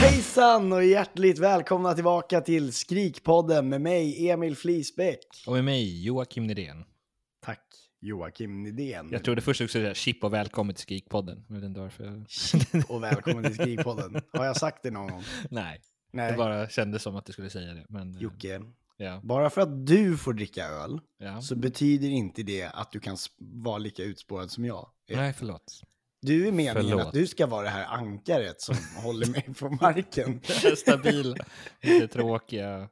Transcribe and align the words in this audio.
Hejsan 0.00 0.72
och 0.72 0.84
hjärtligt 0.84 1.38
välkomna 1.38 1.94
tillbaka 1.94 2.40
till 2.40 2.72
Skrikpodden 2.72 3.68
med 3.68 3.80
mig 3.80 4.30
Emil 4.30 4.56
Flisbäck. 4.56 5.18
Och 5.46 5.52
med 5.52 5.64
mig 5.64 6.04
Joakim 6.04 6.46
Nydén. 6.46 6.84
Tack 7.44 7.62
Joakim 8.00 8.62
Nydén. 8.62 9.08
Jag 9.12 9.24
trodde 9.24 9.40
först 9.42 9.60
också 9.60 9.72
säga 9.72 9.94
chip 9.94 10.24
och 10.24 10.32
välkommen 10.32 10.74
till 10.74 10.82
Skrikpodden. 10.82 11.44
Jag 11.48 11.54
vet 11.54 11.64
inte 11.64 11.80
varför. 11.80 12.04
jag- 12.04 12.90
Och 12.90 13.02
välkommen 13.02 13.44
till 13.44 13.54
Skrikpodden. 13.54 14.20
Har 14.32 14.44
jag 14.44 14.56
sagt 14.56 14.82
det 14.82 14.90
någon 14.90 15.08
gång? 15.10 15.22
Nej, 15.50 15.80
Nej. 16.12 16.30
det 16.30 16.36
bara 16.38 16.68
kändes 16.68 17.02
som 17.02 17.16
att 17.16 17.26
du 17.26 17.32
skulle 17.32 17.50
säga 17.50 17.74
det. 17.74 17.86
Men, 17.88 18.14
eh, 18.14 18.22
Jocke, 18.22 18.60
Ja, 18.98 19.20
bara 19.24 19.50
för 19.50 19.60
att 19.60 19.86
du 19.86 20.16
får 20.16 20.32
dricka 20.32 20.64
öl 20.66 21.00
ja. 21.18 21.42
så 21.42 21.56
betyder 21.56 22.08
inte 22.08 22.42
det 22.42 22.62
att 22.64 22.92
du 22.92 23.00
kan 23.00 23.16
vara 23.38 23.78
lika 23.78 24.02
utspårad 24.02 24.50
som 24.50 24.64
jag. 24.64 24.88
Nej, 25.10 25.32
förlåt. 25.32 25.82
Du 26.22 26.48
är 26.48 26.52
meningen 26.52 26.74
Förlåt. 26.90 27.06
att 27.06 27.12
du 27.12 27.26
ska 27.26 27.46
vara 27.46 27.62
det 27.62 27.68
här 27.68 27.86
ankaret 27.86 28.60
som 28.60 28.76
håller 29.02 29.26
mig 29.26 29.54
på 29.58 29.70
marken. 29.70 30.40
Stabil, 30.76 31.36
lite 31.82 32.08
tråkiga. 32.08 32.88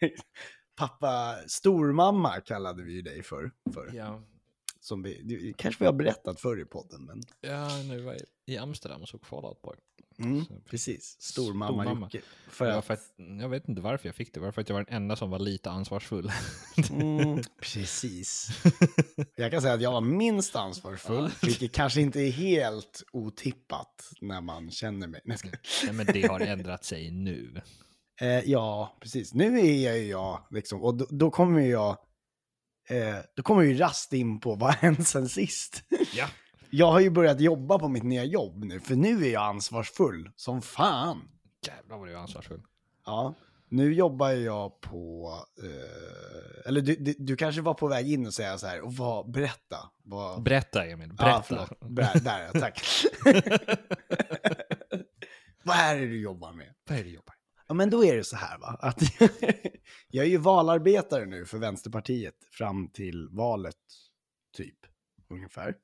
Pappa, 0.76 1.36
stormamma 1.46 2.40
kallade 2.40 2.82
vi 2.82 2.92
ju 2.92 3.02
dig 3.02 3.22
för. 3.22 3.50
för. 3.74 3.90
Ja, 3.94 4.22
Som 4.80 5.02
vi, 5.02 5.22
du, 5.22 5.52
kanske 5.56 5.84
vi 5.84 5.86
har 5.86 5.92
berättat 5.92 6.40
förr 6.40 6.60
i 6.60 6.64
podden, 6.64 7.04
men 7.04 7.20
ja 7.40 7.82
nu 7.88 8.00
var 8.00 8.12
jag 8.12 8.22
i 8.46 8.58
Amsterdam 8.58 9.02
och 9.02 9.08
såg 9.08 9.26
Fall 9.26 9.44
Out 9.44 9.62
Boy. 9.62 9.76
Mm, 10.18 10.44
precis. 10.70 11.16
Stormamma, 11.20 11.82
Stormamma. 11.82 12.06
Jocke. 12.06 12.20
För 12.48 12.66
att, 12.66 12.84
för 12.84 12.94
att, 12.94 13.14
jag 13.40 13.48
vet 13.48 13.68
inte 13.68 13.82
varför 13.82 14.08
jag 14.08 14.14
fick 14.14 14.34
det. 14.34 14.40
Det 14.40 14.44
var 14.44 14.52
för 14.52 14.60
att 14.60 14.68
jag 14.68 14.76
var 14.76 14.84
den 14.84 14.94
enda 14.94 15.16
som 15.16 15.30
var 15.30 15.38
lite 15.38 15.70
ansvarsfull. 15.70 16.32
mm, 16.90 17.42
precis. 17.60 18.48
Jag 19.36 19.50
kan 19.50 19.62
säga 19.62 19.74
att 19.74 19.82
jag 19.82 19.92
var 19.92 20.00
minst 20.00 20.56
ansvarsfull, 20.56 21.30
vilket 21.42 21.72
kanske 21.72 22.00
inte 22.00 22.20
är 22.20 22.30
helt 22.30 23.02
otippat 23.12 24.10
när 24.20 24.40
man 24.40 24.70
känner 24.70 25.06
mig. 25.06 25.20
Nej, 25.24 25.38
men 25.92 26.06
det 26.06 26.26
har 26.26 26.40
ändrat 26.40 26.84
sig 26.84 27.10
nu. 27.10 27.62
Eh, 28.20 28.50
ja, 28.50 28.98
precis. 29.00 29.34
Nu 29.34 29.58
är 29.58 29.84
jag 29.84 29.98
ju 29.98 30.06
jag, 30.06 30.46
liksom, 30.50 30.82
och 30.82 30.94
då, 30.94 31.06
då 31.10 31.30
kommer 31.30 31.60
jag, 31.60 31.96
eh, 32.88 33.16
då 33.36 33.42
kommer 33.42 33.62
ju 33.62 33.74
rast 33.74 34.12
in 34.12 34.40
på 34.40 34.54
vad 34.54 34.70
har 34.74 34.76
hänt 34.76 35.08
sen 35.08 35.28
sist. 35.28 35.82
Ja. 36.14 36.28
Jag 36.76 36.92
har 36.92 37.00
ju 37.00 37.10
börjat 37.10 37.40
jobba 37.40 37.78
på 37.78 37.88
mitt 37.88 38.02
nya 38.02 38.24
jobb 38.24 38.64
nu, 38.64 38.80
för 38.80 38.94
nu 38.94 39.26
är 39.26 39.32
jag 39.32 39.42
ansvarsfull 39.42 40.30
som 40.36 40.62
fan. 40.62 41.28
Jävlar 41.66 41.98
vad 41.98 42.08
du 42.08 42.12
är 42.12 42.16
ansvarsfull. 42.16 42.62
Ja, 43.06 43.34
nu 43.68 43.94
jobbar 43.94 44.30
jag 44.30 44.80
på, 44.80 45.32
eh, 45.62 46.68
eller 46.68 46.80
du, 46.80 46.96
du, 46.96 47.14
du 47.18 47.36
kanske 47.36 47.60
var 47.62 47.74
på 47.74 47.88
väg 47.88 48.12
in 48.12 48.26
och 48.26 48.34
säga 48.34 48.58
så 48.58 48.66
här, 48.66 48.80
och 48.80 48.94
vad, 48.94 49.30
berätta. 49.30 49.76
Vad, 50.04 50.42
Berätta 50.42 50.86
Emil, 50.86 51.12
berätta. 51.12 51.42
förlåt. 51.42 51.80
Bra, 51.80 52.12
där, 52.14 52.50
ja, 52.54 52.60
tack. 52.60 52.82
vad 55.64 55.76
är 55.76 55.98
det 55.98 56.06
du 56.06 56.20
jobbar 56.20 56.52
med? 56.52 56.74
Vad 56.88 56.98
är 56.98 57.02
det 57.02 57.08
du 57.08 57.14
jobbar 57.14 57.34
Ja, 57.66 57.74
men 57.74 57.90
då 57.90 58.04
är 58.04 58.16
det 58.16 58.24
så 58.24 58.36
här 58.36 58.58
va, 58.58 58.76
att 58.80 59.00
jag 60.08 60.24
är 60.24 60.30
ju 60.30 60.38
valarbetare 60.38 61.26
nu 61.26 61.44
för 61.44 61.58
Vänsterpartiet 61.58 62.34
fram 62.52 62.88
till 62.88 63.28
valet, 63.30 63.76
typ, 64.56 64.78
ungefär. 65.30 65.74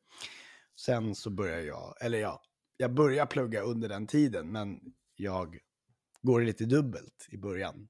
Sen 0.80 1.14
så 1.14 1.30
börjar 1.30 1.60
jag, 1.60 1.94
eller 2.00 2.18
ja, 2.18 2.42
jag 2.76 2.94
börjar 2.94 3.26
plugga 3.26 3.60
under 3.62 3.88
den 3.88 4.06
tiden, 4.06 4.52
men 4.52 4.80
jag 5.16 5.58
går 6.22 6.40
lite 6.40 6.64
dubbelt 6.64 7.26
i 7.30 7.36
början. 7.36 7.88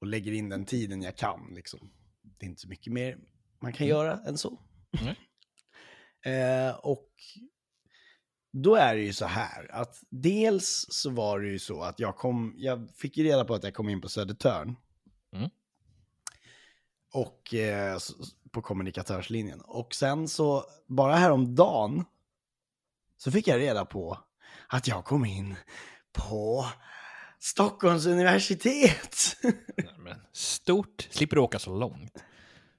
Och 0.00 0.06
lägger 0.06 0.32
in 0.32 0.48
den 0.48 0.64
tiden 0.66 1.02
jag 1.02 1.16
kan, 1.16 1.54
liksom. 1.54 1.90
Det 2.22 2.46
är 2.46 2.48
inte 2.48 2.60
så 2.60 2.68
mycket 2.68 2.92
mer 2.92 3.18
man 3.60 3.72
kan 3.72 3.86
göra 3.86 4.18
än 4.26 4.38
så. 4.38 4.60
Nej. 4.90 5.16
Eh, 6.26 6.74
och 6.76 7.10
då 8.52 8.74
är 8.74 8.94
det 8.96 9.02
ju 9.02 9.12
så 9.12 9.26
här 9.26 9.70
att 9.72 10.02
dels 10.10 10.86
så 10.88 11.10
var 11.10 11.40
det 11.40 11.48
ju 11.48 11.58
så 11.58 11.82
att 11.82 12.00
jag 12.00 12.16
kom, 12.16 12.54
jag 12.56 12.90
fick 12.96 13.16
ju 13.16 13.24
reda 13.24 13.44
på 13.44 13.54
att 13.54 13.64
jag 13.64 13.74
kom 13.74 13.88
in 13.88 14.00
på 14.00 14.08
Södertörn. 14.08 14.76
Mm. 15.32 15.50
Och 17.12 17.54
eh, 17.54 17.94
s- 17.96 18.14
s- 18.20 18.28
på 18.56 18.62
kommunikatörslinjen. 18.62 19.60
Och 19.60 19.94
sen 19.94 20.28
så, 20.28 20.64
bara 20.86 21.14
häromdagen, 21.14 22.04
så 23.16 23.30
fick 23.30 23.48
jag 23.48 23.60
reda 23.60 23.84
på 23.84 24.18
att 24.68 24.88
jag 24.88 25.04
kom 25.04 25.24
in 25.24 25.56
på 26.12 26.66
Stockholms 27.38 28.06
universitet. 28.06 29.36
Nej, 30.04 30.14
stort, 30.32 31.08
slipper 31.10 31.36
du 31.36 31.42
åka 31.42 31.58
så 31.58 31.78
långt. 31.78 32.24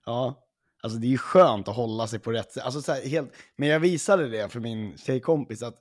Ja, 0.05 0.47
alltså 0.83 0.99
det 0.99 1.07
är 1.07 1.09
ju 1.09 1.17
skönt 1.17 1.67
att 1.67 1.75
hålla 1.75 2.07
sig 2.07 2.19
på 2.19 2.31
rätt 2.31 2.51
sätt. 2.51 2.63
Alltså 2.63 2.81
så 2.81 2.91
här, 2.91 3.01
helt, 3.01 3.31
men 3.55 3.69
jag 3.69 3.79
visade 3.79 4.29
det 4.29 4.49
för 4.49 4.59
min 4.59 4.97
tjejkompis 4.97 5.63
att 5.63 5.79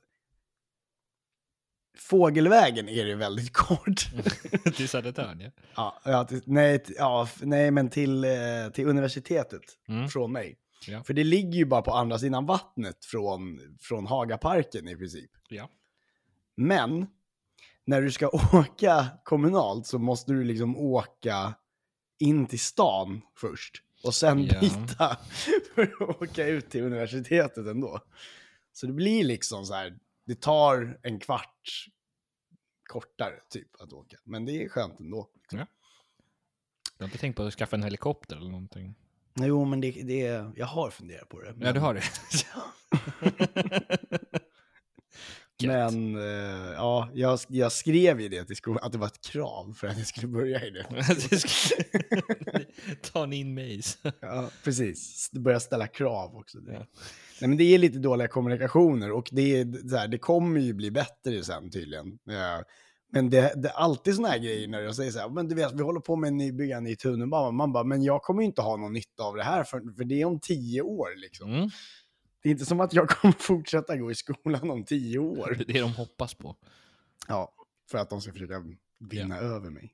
fågelvägen 1.97 2.89
är 2.89 3.05
det 3.05 3.15
väldigt 3.15 3.53
kort. 3.57 4.07
Till 4.77 4.89
Södertörn 4.89 5.41
ja. 5.41 5.51
ja, 5.77 6.01
ja, 6.05 6.25
till, 6.25 6.43
nej, 6.45 6.85
ja, 6.99 7.29
nej, 7.43 7.71
men 7.71 7.91
till, 7.91 8.25
eh, 8.25 8.31
till 8.75 8.87
universitetet 8.87 9.63
Mm. 9.89 10.09
från 10.09 10.33
mig. 10.33 10.57
Ja. 10.89 11.03
För 11.03 11.15
det 11.15 11.25
ligger 11.25 11.53
ju 11.59 11.65
bara 11.65 11.83
på 11.83 11.91
andra 11.93 12.19
sidan 12.19 12.47
vattnet 12.47 13.05
från, 13.05 13.61
från 13.81 14.07
Hagaparken 14.07 14.89
i 14.89 14.97
princip. 14.97 15.31
ja. 15.49 15.69
Men 16.57 17.07
när 17.85 18.03
du 18.03 18.11
ska 18.13 18.29
åka 18.53 19.07
kommunalt 19.25 19.87
så 19.87 19.99
måste 19.99 20.33
du 20.33 20.45
liksom 20.45 20.77
åka 20.77 21.55
in 22.19 22.47
till 22.47 22.61
stan 22.61 23.21
först. 23.37 23.83
Och 24.05 24.15
sen 24.15 24.45
Ja. 24.45 24.61
byta 24.61 25.17
för 25.75 25.83
att 25.83 26.23
åka 26.23 26.47
ut 26.47 26.71
till 26.71 26.83
universitetet 26.83 27.67
ändå. 27.67 28.01
Så 28.73 28.87
det 28.87 28.93
blir 28.93 29.25
liksom 29.25 29.67
så 29.67 29.75
här, 29.75 29.95
det 30.27 30.41
tar 30.41 30.99
en 31.03 31.21
kvart 31.21 31.87
kortare 32.89 33.41
typ 33.51 33.81
att 33.81 33.93
åka. 33.93 34.17
Men 34.25 34.45
det 34.45 34.65
är 34.65 34.69
skönt 34.69 35.01
ändå. 35.01 35.31
Du 35.51 35.57
har 36.99 37.05
inte 37.05 37.19
tänkt 37.19 37.37
på 37.37 37.43
att 37.43 37.55
skaffa 37.55 37.77
en 37.77 37.83
helikopter 37.83 38.37
eller 38.37 38.51
någonting? 38.51 38.95
Jo, 39.41 39.65
men 39.65 39.81
det, 39.81 39.91
det, 39.91 40.53
jag 40.57 40.67
har 40.67 40.91
funderat 40.91 41.29
på 41.29 41.41
det. 41.41 41.47
Ja, 41.49 41.55
men- 41.57 41.75
du 41.75 41.81
har 41.81 41.95
det. 41.95 42.03
Men 45.63 46.17
eh, 46.17 46.73
ja, 46.73 47.11
jag, 47.15 47.39
jag 47.49 47.73
skrev 47.73 48.21
ju 48.21 48.29
det 48.29 48.45
till 48.45 48.57
skolan, 48.57 48.85
att 48.85 48.93
det 48.93 48.99
var 48.99 49.07
ett 49.07 49.21
krav 49.21 49.73
för 49.73 49.87
att 49.87 49.99
jag 49.99 50.07
skulle 50.07 50.27
börja 50.27 50.67
i 50.67 50.71
det. 50.71 50.87
Ta 53.03 53.33
in 53.33 53.55
maze. 53.55 54.13
Ja, 54.21 54.51
precis. 54.65 55.31
Börja 55.33 55.61
ställa 55.61 55.87
krav 55.87 56.37
också. 56.37 56.59
Ja. 56.67 56.87
Nej, 57.41 57.49
men 57.49 57.59
det 57.59 57.65
är 57.65 57.79
lite 57.79 57.99
dåliga 57.99 58.29
kommunikationer 58.29 59.13
och 59.13 59.29
det, 59.33 59.61
är, 59.61 59.89
så 59.89 59.97
här, 59.97 60.09
det 60.09 60.19
kommer 60.19 60.61
ju 60.61 60.73
bli 60.73 60.91
bättre 60.91 61.45
sen 61.45 61.71
tydligen. 61.71 62.19
Ja. 62.25 62.65
Men 63.13 63.31
det, 63.31 63.53
det 63.57 63.69
är 63.69 63.73
alltid 63.73 64.15
såna 64.15 64.29
här 64.29 64.39
grejer 64.39 64.69
när 64.69 64.81
jag 64.81 64.97
säger 64.97 65.11
så 65.11 65.19
här, 65.19 65.29
men 65.29 65.49
du 65.49 65.55
vet, 65.55 65.73
vi 65.73 65.83
håller 65.83 66.01
på 66.01 66.17
med 66.17 66.29
en 66.29 66.37
nybyggande 66.37 66.91
i 66.91 66.97
tunnelbanan. 66.97 67.55
Man 67.57 67.73
bara, 67.73 67.85
men 67.85 68.03
jag 68.03 68.23
kommer 68.23 68.43
ju 68.43 68.47
inte 68.47 68.63
ha 68.63 68.77
någon 68.77 68.93
nytta 68.93 69.23
av 69.23 69.37
det 69.37 69.43
här 69.43 69.65
för, 69.65 69.97
för 69.97 70.05
det 70.05 70.21
är 70.21 70.25
om 70.25 70.41
tio 70.41 70.83
år 70.83 71.09
liksom. 71.17 71.55
Mm. 71.55 71.71
Det 72.43 72.49
är 72.49 72.51
inte 72.51 72.67
som 72.67 72.81
att 72.81 72.93
jag 72.93 73.09
kommer 73.11 73.35
fortsätta 73.39 73.97
gå 73.97 74.11
i 74.11 74.15
skolan 74.15 74.71
om 74.71 74.85
tio 74.85 75.19
år. 75.19 75.55
Det 75.59 75.63
är 75.63 75.73
det 75.73 75.81
de 75.81 75.93
hoppas 75.93 76.35
på. 76.35 76.57
Ja, 77.29 77.53
för 77.91 77.99
att 77.99 78.11
de 78.11 78.21
ska 78.21 78.33
försöka 78.33 78.65
vinna 78.99 79.39
över 79.39 79.71
mig. 79.71 79.93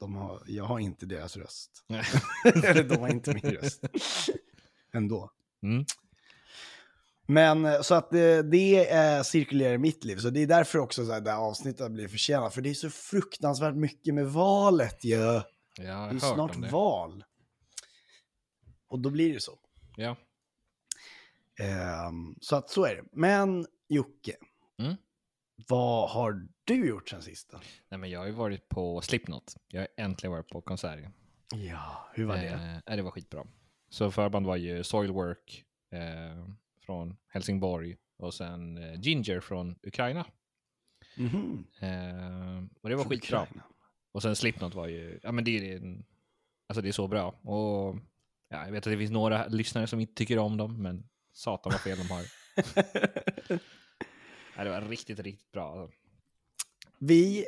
De 0.00 0.14
har, 0.14 0.42
jag 0.46 0.64
har 0.64 0.78
inte 0.78 1.06
deras 1.06 1.36
röst. 1.36 1.84
Eller 2.44 2.84
de 2.84 2.96
har 2.96 3.08
inte 3.08 3.34
min 3.34 3.52
röst. 3.60 3.84
Ändå. 4.92 5.30
Mm. 5.62 5.84
Men 7.26 7.64
eh, 7.64 7.80
så 7.80 7.94
att 7.94 8.10
det, 8.10 8.42
det 8.42 8.88
är 8.88 9.22
cirkulerar 9.22 9.74
i 9.74 9.78
mitt 9.78 10.04
liv. 10.04 10.16
Så 10.16 10.30
det 10.30 10.40
är 10.42 10.46
därför 10.46 10.78
också 10.78 11.06
så 11.06 11.12
här, 11.12 11.20
det 11.20 11.30
här 11.30 11.38
avsnittet 11.38 11.90
blir 11.92 12.08
försenat. 12.08 12.54
För 12.54 12.62
det 12.62 12.70
är 12.70 12.74
så 12.74 12.90
fruktansvärt 12.90 13.74
mycket 13.74 14.14
med 14.14 14.26
valet 14.26 15.04
ju. 15.04 15.10
Jag 15.16 15.42
Det 15.76 15.86
har 15.86 16.08
är 16.08 16.12
hört 16.12 16.34
snart 16.34 16.60
det. 16.60 16.68
val. 16.68 17.24
Och 18.88 18.98
då 18.98 19.10
blir 19.10 19.34
det 19.34 19.40
så. 19.40 19.58
Ja. 19.96 20.16
Ehm, 21.60 22.34
så 22.40 22.56
att 22.56 22.70
så 22.70 22.84
är 22.84 22.96
det. 22.96 23.02
Men 23.12 23.66
Jocke, 23.88 24.36
Mm. 24.78 24.94
vad 25.68 26.10
har 26.10 26.46
du 26.64 26.86
gjort 26.88 27.08
sen 27.08 27.22
sist 27.22 27.50
då? 27.50 27.60
Nej, 27.88 27.98
men 28.00 28.10
jag 28.10 28.20
har 28.20 28.26
ju 28.26 28.32
varit 28.32 28.68
på 28.68 29.00
Slipknot. 29.00 29.56
Jag 29.68 29.80
har 29.80 29.88
äntligen 29.96 30.32
varit 30.32 30.48
på 30.48 30.60
konsert. 30.60 31.00
Ja, 31.54 32.10
hur 32.14 32.24
var 32.24 32.36
det? 32.36 32.80
Eh, 32.86 32.96
det 32.96 33.02
var 33.02 33.10
skitbra. 33.10 33.44
Så 33.90 34.10
förband 34.10 34.46
var 34.46 34.56
ju 34.56 34.84
Soilwork 34.84 35.64
eh, 35.92 36.46
från 36.82 37.16
Helsingborg 37.28 37.96
och 38.18 38.34
sen 38.34 38.78
eh, 38.78 39.00
Ginger 39.00 39.40
från 39.40 39.76
Ukraina. 39.82 40.26
Mhm. 41.16 41.64
Eh, 41.80 42.64
och 42.82 42.88
det 42.88 42.96
var 42.96 43.02
Från 43.04 43.10
skitbra. 43.10 43.42
Ukraina. 43.42 43.64
Och 44.12 44.22
sen 44.22 44.36
Slipknot 44.36 44.74
var 44.74 44.88
ju, 44.88 45.20
ja 45.22 45.32
men 45.32 45.44
det 45.44 45.72
är 45.72 46.02
alltså 46.68 46.82
det 46.82 46.88
är 46.88 46.92
så 46.92 47.08
bra. 47.08 47.28
Och 47.28 47.96
ja, 48.48 48.64
jag 48.64 48.72
vet 48.72 48.86
att 48.86 48.92
det 48.92 48.98
finns 48.98 49.10
några 49.10 49.46
lyssnare 49.46 49.86
som 49.86 50.00
inte 50.00 50.14
tycker 50.14 50.38
om 50.38 50.56
dem, 50.56 50.82
men 50.82 51.08
satan 51.32 51.72
vad 51.72 51.80
fel 51.80 51.98
de 51.98 52.10
har. 52.10 52.24
ja, 54.56 54.64
det 54.64 54.70
var 54.70 54.80
riktigt, 54.80 55.20
riktigt 55.20 55.52
bra. 55.52 55.90
Vi 56.98 57.44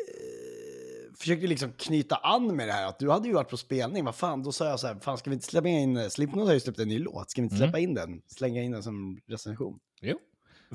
försökte 1.19 1.47
liksom 1.47 1.73
knyta 1.73 2.17
an 2.17 2.57
med 2.57 2.69
det 2.69 2.73
här 2.73 2.87
att 2.87 2.99
du 2.99 3.11
hade 3.11 3.29
ju 3.29 3.35
varit 3.35 3.49
på 3.51 3.57
spelning. 3.57 4.05
Vad 4.05 4.15
fan, 4.15 4.43
då 4.43 4.53
sa 4.53 4.69
jag 4.69 4.81
så 4.81 4.87
här, 4.87 4.95
fan 5.01 5.19
ska 5.19 5.31
vi 5.31 5.35
inte 5.35 5.47
släppa 5.47 5.69
in, 5.69 6.11
Slipknot 6.11 6.47
har 6.47 6.55
ju 6.55 6.61
släppt 6.61 6.79
en 6.79 6.89
ny 6.89 6.99
låt, 6.99 7.31
ska 7.31 7.41
vi 7.41 7.45
inte 7.45 7.57
Mm. 7.57 7.67
släppa 7.69 7.79
in 7.79 7.95
den? 7.95 8.23
Slänga 8.27 8.63
in 8.63 8.71
den 8.73 8.83
som 8.83 9.21
recension. 9.27 9.79
Jo, 10.01 10.19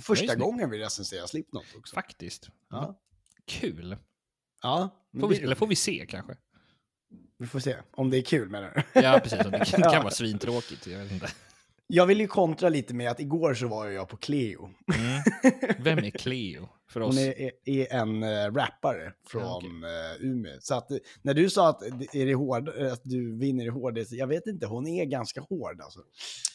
Första 0.01 0.35
gången 0.35 0.69
vi 0.69 0.79
recenserar 0.79 1.25
Slipknot 1.25 1.65
också. 1.77 1.95
faktiskt. 1.95 2.49
Ja. 2.69 2.99
Kul. 3.45 3.97
Ja, 4.61 4.89
Får 5.19 5.27
vi, 5.27 5.37
det- 5.37 5.43
eller 5.43 5.55
får 5.55 5.67
vi 5.67 5.75
se 5.75 6.05
kanske? 6.09 6.35
vi 7.37 7.47
får 7.47 7.59
se 7.59 7.75
om 7.91 8.09
det 8.09 8.17
är 8.17 8.21
kul 8.21 8.49
med 8.49 8.63
det. 8.63 8.83
Ja, 9.01 9.19
precis. 9.23 9.39
Det 9.39 9.65
kan, 9.65 9.81
Ja. 9.83 9.91
kan 9.91 10.03
vara 10.03 10.13
svintråkigt. 10.13 10.87
Jag 10.87 10.99
vet 10.99 11.11
inte. 11.11 11.29
Jag 11.87 12.05
vill 12.05 12.19
ju 12.19 12.27
kontra 12.27 12.69
lite 12.69 12.93
med 12.93 13.11
att 13.11 13.19
igår 13.19 13.53
så 13.53 13.67
var 13.67 13.87
jag 13.87 14.07
på 14.09 14.17
Cleo. 14.17 14.69
Mm. 14.95 15.21
Vem 15.83 15.97
är 15.99 16.09
Cleo 16.09 16.69
för 16.89 17.01
oss? 17.01 17.15
Hon 17.15 17.23
är, 17.25 17.51
är, 17.65 17.93
en 17.93 18.23
äh, 18.23 18.51
rappare 18.53 19.13
från 19.27 19.41
Ja, 19.41 19.57
okej. 19.57 20.25
eh, 20.25 20.31
Umeå. 20.31 20.57
Så 20.59 20.75
att, 20.75 20.91
eh, 20.91 20.97
när 21.21 21.33
du 21.33 21.49
sa 21.49 21.69
att, 21.69 21.81
är 22.13 22.25
det 22.25 22.33
hård, 22.33 22.69
eh, 22.77 22.93
att 22.93 23.01
du 23.03 23.37
vinner 23.37 23.65
i 23.65 23.69
hårdhet, 23.69 24.11
jag 24.11 24.27
vet 24.27 24.47
inte, 24.47 24.65
hon 24.65 24.87
är 24.87 25.05
ganska 25.05 25.41
hård 25.41 25.81
alltså. 25.81 25.99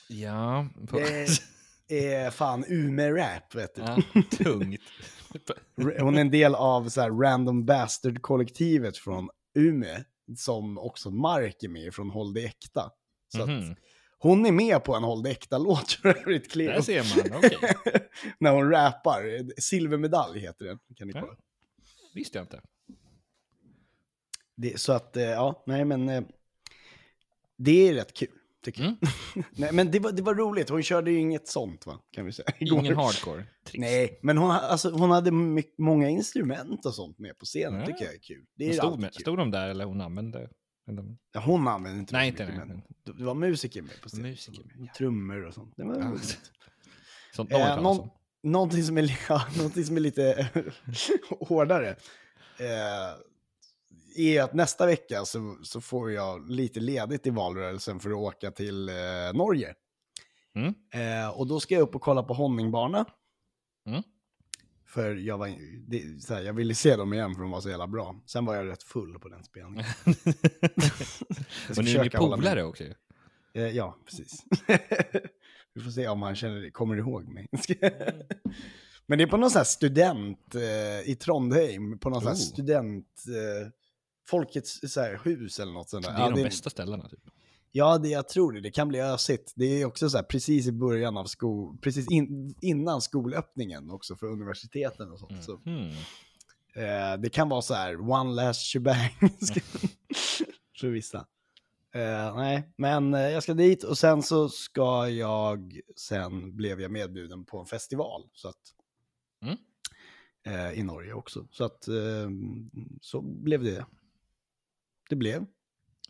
Ja, 0.09 0.69
på... 0.89 0.99
Det 1.89 2.15
är 2.15 2.31
fan 2.31 2.65
Umeå-rap, 2.69 3.55
vet 3.55 3.75
du. 3.75 3.83
ja, 3.83 3.99
tungt. 4.39 4.81
Hon 6.01 6.17
är 6.17 6.21
en 6.21 6.31
del 6.31 6.55
av 6.55 6.89
så 6.89 7.01
här 7.01 7.11
random 7.11 7.65
bastard-kollektivet 7.67 8.97
från 8.97 9.29
Umeå, 9.55 9.97
som 10.37 10.79
också 10.79 11.11
Mark 11.11 11.63
är 11.63 11.69
med 11.69 11.95
från 11.95 12.11
Håll 12.11 12.35
det 12.35 12.45
äkta. 12.45 12.91
Så 13.37 13.43
att 13.43 13.49
Mhm. 13.49 13.77
Hon 14.25 14.47
är 14.47 14.53
med 14.53 14.85
på 14.85 14.95
en 14.95 15.03
Håll 15.05 15.27
äkta-låt 15.27 15.99
övrigt, 16.05 16.51
Cleo. 16.53 16.71
Där 16.73 16.81
ser 16.81 17.31
man, 17.31 17.39
okej. 17.39 17.59
När 18.39 18.53
hon 18.53 18.71
rappar. 18.71 19.51
Silvermedalj 19.61 20.41
heter 20.41 20.65
den, 20.65 20.79
kan 20.97 21.07
ni 21.09 21.13
Ja. 21.15 21.21
kolla. 21.21 21.37
Visste 22.15 22.39
jag 22.39 22.45
inte. 22.45 22.61
Det, 24.57 24.81
så 24.81 24.93
att, 24.93 25.17
eh, 25.17 25.23
ja, 25.23 25.63
nej 25.67 25.85
men. 25.85 26.09
eh, 26.09 26.23
Det 27.57 27.89
är 27.89 27.95
rätt 27.95 28.15
kul, 28.15 28.29
tycker 28.65 28.83
jag. 28.83 28.89
Mm. 28.91 29.47
nej, 29.57 29.71
men 29.73 29.91
det 29.91 29.99
var, 30.01 30.13
det 30.13 30.23
var 30.23 30.35
roligt, 30.35 30.69
hon 30.69 30.83
körde 30.83 31.11
ju 31.11 31.19
inget 31.19 31.49
sånt 31.49 31.87
va, 31.87 32.01
kan 32.11 32.27
vi 32.27 32.33
säga. 32.33 32.49
igår. 32.59 32.79
Ingen 32.79 32.97
hardcore. 32.97 33.45
Trist. 33.65 33.79
Nej, 33.81 34.19
men 34.23 34.39
hon, 34.39 34.51
alltså, 34.51 34.91
hon 34.91 35.11
hade 35.11 35.31
många 35.79 36.09
instrument 36.09 36.87
och 36.87 36.95
sånt 36.95 37.19
med 37.19 37.39
på 37.39 37.45
scenen, 37.45 37.81
Ja. 37.81 37.87
tycker 37.87 38.05
jag 38.05 38.15
är 38.15 38.19
kul. 38.19 38.45
Det 38.55 38.69
är 38.69 38.73
Stod, 38.73 39.01
med, 39.01 39.13
kul. 39.13 39.21
stod 39.21 39.39
de 39.39 39.51
där 39.51 39.69
eller 39.69 39.85
hon 39.85 40.01
använde? 40.01 40.49
Eller- 40.89 41.17
Ja, 41.33 41.41
hon 41.41 41.69
använde 41.69 41.99
inte 41.99 42.13
Nej, 42.17 42.29
inte 42.29 42.45
mycket, 42.47 42.59
nej. 42.69 42.83
men 43.07 43.17
det 43.19 43.25
var 43.25 43.35
musiker 43.35 43.83
med 43.83 44.01
på 44.03 44.09
scenen. 44.09 44.31
Musiker 44.31 44.65
med, 44.65 44.87
ja. 44.89 44.93
Trummor 44.97 45.45
och 45.47 45.55
sånt. 45.55 45.73
Det 45.77 45.85
var 45.85 45.99
Ja. 45.99 46.05
roligt. 46.11 46.39
Sånt 47.37 47.51
de 47.51 47.57
Eh, 47.57 47.83
någon, 47.83 48.09
någonting, 48.43 48.83
som 48.83 48.99
är, 48.99 49.19
ja, 49.29 49.43
någonting 49.57 49.85
som 49.85 49.97
är 49.97 50.01
lite 50.01 50.49
hårdare 51.41 51.89
eh, 52.59 53.15
är 54.17 54.43
att 54.43 54.55
nästa 54.55 54.87
vecka 54.87 55.25
så, 55.25 55.59
så 55.63 55.81
får 55.81 56.13
jag 56.13 56.51
lite 56.51 56.81
ledigt 56.81 57.27
i 57.27 57.31
valrörelsen 57.31 58.01
för 58.01 58.11
att 58.11 58.17
åka 58.17 58.51
till 58.51 58.89
eh, 58.89 58.95
Norge. 59.35 59.75
Mm. 60.55 60.75
Eh, 60.95 61.29
och 61.29 61.47
då 61.47 61.61
ska 61.61 61.75
jag 61.75 61.83
upp 61.83 61.95
och 61.95 62.03
kolla 62.03 62.23
på 62.23 62.35
honningbana. 62.35 63.05
Mm. 63.87 64.03
För 64.87 65.15
jag, 65.15 65.39
var, 65.39 65.55
det, 65.89 66.23
så 66.23 66.35
här, 66.35 66.43
jag 66.43 66.53
ville 66.53 66.75
se 66.75 66.97
dem 66.97 67.13
igen 67.13 67.35
för 67.35 67.43
de 67.43 67.51
var 67.51 67.61
så 67.61 67.69
jävla 67.69 67.87
bra. 67.87 68.17
Sen 68.27 68.45
var 68.45 68.55
jag 68.55 68.67
rätt 68.67 68.83
full 68.83 69.19
på 69.19 69.29
den 69.29 69.45
spelningen. 69.45 69.85
Och 71.79 71.85
nu 71.85 71.91
är 71.91 72.03
ni 72.05 72.11
polare 72.11 72.65
också 72.65 72.85
ju. 72.85 72.95
Eh, 73.55 73.69
ja, 73.69 73.99
precis. 74.05 74.45
Vi 75.75 75.83
får 75.83 75.91
se 75.91 76.09
om 76.09 76.23
han 76.23 76.37
känner, 76.37 76.71
kommer 76.71 76.97
ihåg 76.97 77.29
mig. 77.29 77.49
Men 79.07 79.19
det 79.19 79.25
är 79.25 79.29
på 79.29 79.37
någon 79.37 79.51
sån 79.51 79.59
här 79.59 79.65
student 79.65 80.55
eh, 80.55 81.11
i 81.11 81.17
Trondheim, 81.21 81.99
på 81.99 82.11
någon 82.11 82.21
sån 82.21 82.29
här 82.29 82.35
Oh. 82.35 82.39
student, 82.41 83.25
eh, 83.29 83.69
folkets 84.27 84.81
så 84.93 85.01
här, 85.01 85.21
hus 85.25 85.61
eller 85.61 85.73
något 85.73 85.89
sånt 85.89 86.07
där. 86.07 86.13
Det 86.13 86.19
är 86.19 86.23
ja, 86.23 86.31
de 86.31 86.43
bästa 86.43 86.71
ställena 86.71 87.09
typ. 87.09 87.21
Ja, 87.77 87.99
det, 87.99 88.09
jag 88.09 88.29
tror 88.29 88.53
det. 88.53 88.61
Det 88.61 88.71
kan 88.71 88.89
bli 88.89 89.01
ösigt. 89.01 89.53
Det 89.57 89.65
är 89.65 89.85
också 89.85 90.11
så 90.11 90.17
här 90.17 90.25
precis 90.25 90.67
i 90.67 90.73
början 90.73 91.17
av 91.17 91.25
skol, 91.25 91.79
precis 91.79 92.11
in, 92.11 92.55
innan 92.61 93.01
skolöppningen 93.01 93.91
också 93.91 94.17
för 94.17 94.27
universiteten 94.27 95.13
och 95.13 95.19
sånt. 95.19 95.45
Så, 95.45 95.61
Mm. 95.67 95.89
eh, 96.75 97.21
det 97.21 97.31
kan 97.33 97.49
vara 97.49 97.63
så 97.63 97.75
här, 97.75 98.11
one 98.11 98.33
last 98.35 98.73
shebang. 98.73 99.11
för 100.81 100.89
vissa. 100.89 101.27
Eh, 101.95 102.37
nej, 102.37 102.73
men 102.77 103.15
eh, 103.15 103.21
jag 103.21 103.43
ska 103.43 103.55
dit 103.55 103.85
och 103.85 103.99
sen 103.99 104.23
så 104.23 104.49
ska 104.49 105.09
jag, 105.09 105.81
sen 105.97 106.57
blev 106.57 106.81
jag 106.81 106.91
medbjuden 106.91 107.45
på 107.45 107.59
en 107.59 107.67
festival. 107.67 108.23
Så 108.33 108.49
att, 108.49 108.57
Mm. 109.43 109.57
eh, 110.47 110.79
I 110.79 110.83
Norge 110.83 111.13
också. 111.13 111.47
Så 111.51 111.65
att, 111.65 111.89
eh, 111.89 112.31
så 113.01 113.21
blev 113.23 113.63
det. 113.63 113.87
Det 115.09 115.17
blev 115.17 115.47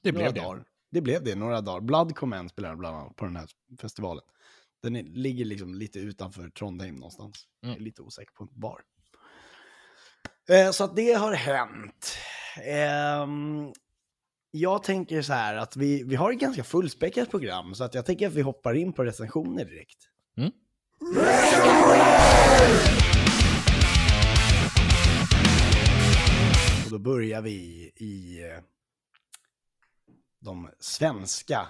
Det 0.03 0.13
några 0.13 0.23
blev 0.33 0.35
det. 0.35 0.41
dagar. 0.49 0.65
Det 0.95 1.01
blev 1.01 1.25
det, 1.25 1.35
några 1.35 1.61
dagar. 1.61 1.81
Blood 1.81 2.17
Command 2.17 2.51
spelar 2.51 2.77
bland 2.77 2.97
annat 2.97 3.17
på 3.17 3.25
den 3.25 3.37
här 3.37 3.49
festivalen. 3.81 4.25
Den 4.83 4.97
är, 4.97 5.03
ligger 5.03 5.45
liksom 5.45 5.75
lite 5.75 5.99
utanför 5.99 6.49
Trondheim 6.49 6.95
någonstans. 6.95 7.45
Jag 7.61 7.71
är 7.71 7.73
Mm. 7.75 7.85
lite 7.85 8.03
osäker 8.03 8.33
på 8.33 8.49
var. 8.53 8.81
Eh, 10.49 10.71
så 10.71 10.85
att 10.85 10.97
det 10.97 11.13
har 11.13 11.33
hänt. 11.33 12.17
Ehm, 12.65 13.73
jag 14.51 14.83
tänker 14.83 15.23
så 15.23 15.33
här 15.33 15.57
att 15.57 15.77
vi, 15.77 16.03
vi 16.05 16.17
har 16.17 16.33
ett 16.33 16.39
ganska 16.41 16.65
fullspäckat 16.65 17.31
program, 17.31 17.75
så 17.75 17.85
att 17.85 17.95
jag 17.95 18.07
tänker 18.07 18.27
att 18.27 18.35
vi 18.35 18.43
hoppar 18.43 18.75
in 18.75 18.93
på 18.93 19.05
recensioner 19.05 19.65
direkt. 19.65 19.99
Mm. 20.37 20.51
Och 26.85 26.91
då 26.91 26.99
börjar 26.99 27.43
vi 27.43 27.51
i 27.97 28.43
eh, 28.43 28.59
de 30.45 30.71
svenska, 30.79 31.67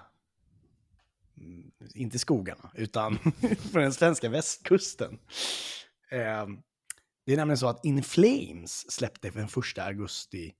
mm, 1.39 1.71
inte 1.95 2.19
skogarna, 2.19 2.71
utan 2.75 3.19
på 3.73 3.79
den 3.79 3.93
svenska 3.93 4.29
västkusten. 4.29 5.19
Eh, 6.11 6.47
det 7.27 7.33
är 7.33 7.37
nämligen 7.37 7.59
så 7.59 7.69
att 7.69 7.85
In 7.85 8.03
Flames 8.03 8.93
släppte 8.93 9.31
den 9.31 9.45
1 9.45 9.79
augusti 9.79 10.55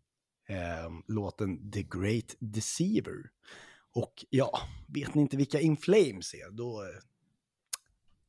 eh, 0.49 0.91
låten 1.09 1.71
The 1.71 1.83
Great 1.83 2.37
Deceiver. 2.39 3.31
Och 3.95 4.25
ja, 4.31 4.61
vet 4.87 5.15
ni 5.15 5.23
inte 5.23 5.37
vilka 5.37 5.61
In 5.61 5.77
Flames 5.77 6.35
är, 6.35 6.51
då 6.51 6.83
eh, 6.83 7.01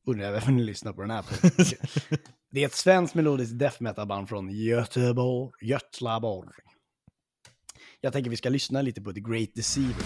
undrar 0.06 0.24
jag 0.26 0.32
varför 0.32 0.52
ni 0.52 0.62
lyssnar 0.62 0.92
på 0.92 1.00
den 1.00 1.10
här. 1.10 1.24
Det 2.50 2.62
är 2.62 2.66
ett 2.66 2.74
svenskt 2.74 3.14
melodiskt 3.14 3.58
death 3.58 3.82
metal-band 3.82 4.28
från 4.28 4.50
Göteborg, 4.50 5.52
Götlaborg. 5.60 6.62
Jag 8.00 8.12
tänker 8.12 8.30
vi 8.30 8.36
ska 8.36 8.48
lyssna 8.48 8.82
lite 8.82 9.02
på 9.02 9.12
The 9.12 9.20
Great 9.20 9.54
Deceiver. 9.54 10.04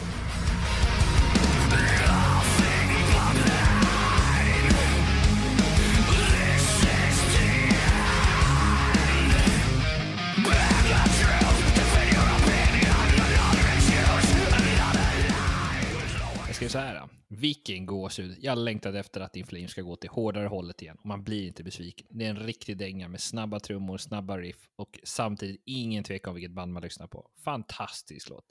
Jag 16.47 16.57
ska 16.57 16.69
säga 16.69 16.69
så 16.69 16.79
här. 16.79 17.20
Vilken 17.33 17.87
gåshud. 17.87 18.37
Jag 18.41 18.59
längtade 18.59 18.99
efter 18.99 19.21
att 19.21 19.37
Inflame 19.37 19.69
ska 19.69 19.83
gå 19.83 19.97
till 19.97 20.11
hårdare 20.11 20.47
hållet 20.47 20.83
igen. 20.83 20.97
Och 21.01 21.07
man 21.07 21.23
blir 21.23 21.47
inte 21.47 21.65
besviken. 21.65 22.07
Det 22.11 22.27
är 22.27 22.31
en 22.31 22.39
riktig 22.39 22.77
dänga 22.77 23.09
med 23.09 23.21
snabba 23.21 23.61
trummor, 23.61 23.99
snabba 23.99 24.39
riff 24.39 24.69
och 24.77 25.01
samtidigt 25.05 25.63
ingen 25.65 26.05
tvekan 26.05 26.31
om 26.31 26.35
vilket 26.35 26.51
band 26.53 26.73
man 26.73 26.83
lyssnar 26.83 27.07
på. 27.07 27.31
Fantastisk 27.45 28.29
låt. 28.29 28.45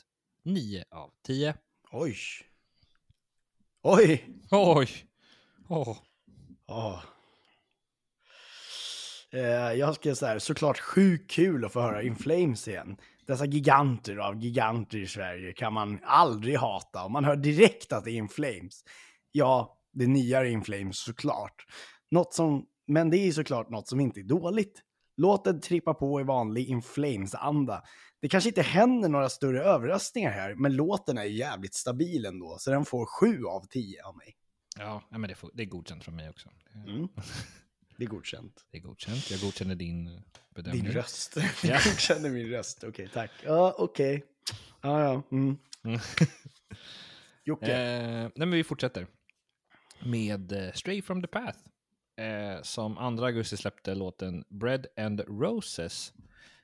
9 0.43 0.83
av 0.89 1.12
10. 1.25 1.55
Oj! 1.91 2.15
Oj! 3.81 4.25
Oj! 4.51 4.89
Åh. 5.67 5.98
Ja. 6.67 7.03
Eh, 9.31 9.41
jag 9.79 9.95
ska 9.95 10.15
säga 10.15 10.31
här, 10.31 10.39
såklart 10.39 10.79
sjukt 10.79 11.31
kul 11.31 11.65
att 11.65 11.74
få 11.74 11.81
höra 11.81 12.03
In 12.03 12.15
Flames 12.15 12.67
igen. 12.67 12.98
Dessa 13.29 13.45
giganter 13.45 14.17
av 14.17 14.43
giganter 14.43 14.98
i 14.98 15.07
Sverige 15.07 15.53
kan 15.53 15.74
man 15.74 16.00
aldrig 16.03 16.57
hata 16.57 17.03
och 17.03 17.12
man 17.12 17.25
hör 17.25 17.36
direkt 17.36 17.93
att 17.93 18.03
det 18.03 18.12
är 18.12 18.15
In 18.15 18.29
Flames. 18.29 18.83
Ja, 19.31 19.77
det 19.93 20.07
nya 20.07 20.39
är 20.39 20.45
In 20.45 20.63
Flames 20.63 21.00
såklart. 21.00 21.65
Något 22.12 22.33
som, 22.33 22.65
men 22.88 23.09
det 23.09 23.17
är 23.17 23.31
såklart 23.31 23.69
något 23.69 23.88
som 23.88 24.00
inte 24.00 24.19
är 24.19 24.24
dåligt. 24.24 24.81
Låten 25.17 25.62
trippar 25.62 25.93
på 25.93 26.21
i 26.21 26.24
vanlig 26.24 26.69
In 26.69 26.81
Flames-anda. 26.81 27.83
Det 28.21 28.29
kanske 28.29 28.50
inte 28.50 28.62
händer 28.62 29.09
några 29.09 29.29
större 29.29 29.63
överraskningar 29.63 30.31
här, 30.31 30.55
men 30.55 30.75
låten 30.75 31.17
är 31.17 31.24
jävligt 31.24 31.74
stabil 31.74 32.25
ändå, 32.25 32.55
så 32.59 32.71
den 32.71 32.86
får 32.86 33.05
7 33.05 33.45
av 33.45 33.65
10 33.69 34.03
av 34.03 34.17
mig. 34.17 34.36
Ja, 34.77 35.03
men 35.09 35.21
det, 35.21 35.36
får, 35.36 35.51
det 35.53 35.63
är 35.63 35.67
godkänt 35.67 36.03
från 36.03 36.15
mig 36.15 36.29
också. 36.29 36.50
Mm. 36.88 37.07
Det 37.99 38.05
är 38.05 38.09
godkänt. 38.09 38.65
Det 38.71 38.77
är 38.77 38.81
godkänt. 38.81 39.31
Jag 39.31 39.39
godkänner 39.39 39.75
din 39.75 40.07
eh, 40.07 40.21
bedömning. 40.55 40.83
Din 40.83 40.91
röst. 40.91 41.37
Ja. 41.37 41.43
Jag 41.61 41.83
godkänner 41.83 42.29
min 42.29 42.49
röst. 42.49 42.83
Okej, 42.83 43.09
tack. 43.13 43.31
Ja, 43.43 43.75
okej. 43.77 44.25
Ja, 44.81 45.03
ja. 45.03 45.23
Mm. 45.31 45.57
Jocke. 47.43 47.73
Eh, 47.73 48.21
nej, 48.21 48.31
men 48.35 48.51
vi 48.51 48.63
fortsätter 48.63 49.07
med 50.05 50.51
eh, 50.51 50.71
Stray 50.71 51.01
from 51.01 51.21
the 51.21 51.27
Path. 51.27 51.59
Eh, 52.17 52.61
som 52.61 53.17
2 53.17 53.25
augusti 53.25 53.57
släppte 53.57 53.95
låten 53.95 54.43
Bread 54.49 54.87
and 54.97 55.19
Roses 55.19 56.13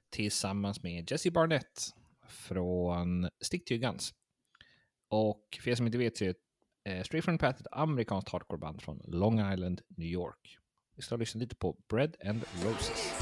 tillsammans 0.10 0.84
med 0.84 1.12
Jesse 1.12 1.32
Barnett 1.32 1.94
från 2.28 3.30
Stick 3.42 3.66
to 3.66 3.74
Your 3.74 3.92
Guns. 3.92 4.14
Och 5.08 5.60
för 5.62 5.72
er 5.72 5.76
som 5.76 5.86
inte 5.86 5.98
vet 5.98 6.18
så 6.18 6.24
är 6.26 6.36
eh, 6.90 7.04
Stray 7.04 7.22
from 7.22 7.38
the 7.38 7.46
Path 7.46 7.62
ett 7.62 7.68
amerikanskt 7.72 8.30
hardcoreband 8.30 8.82
från 8.82 9.02
Long 9.08 9.54
Island, 9.54 9.82
New 9.88 10.10
York. 10.10 10.60
Vi 10.96 11.02
ska 11.02 11.16
lyssna 11.16 11.40
lite 11.40 11.56
på 11.56 11.76
Bread 11.90 12.16
and 12.26 12.44
Roses. 12.64 13.14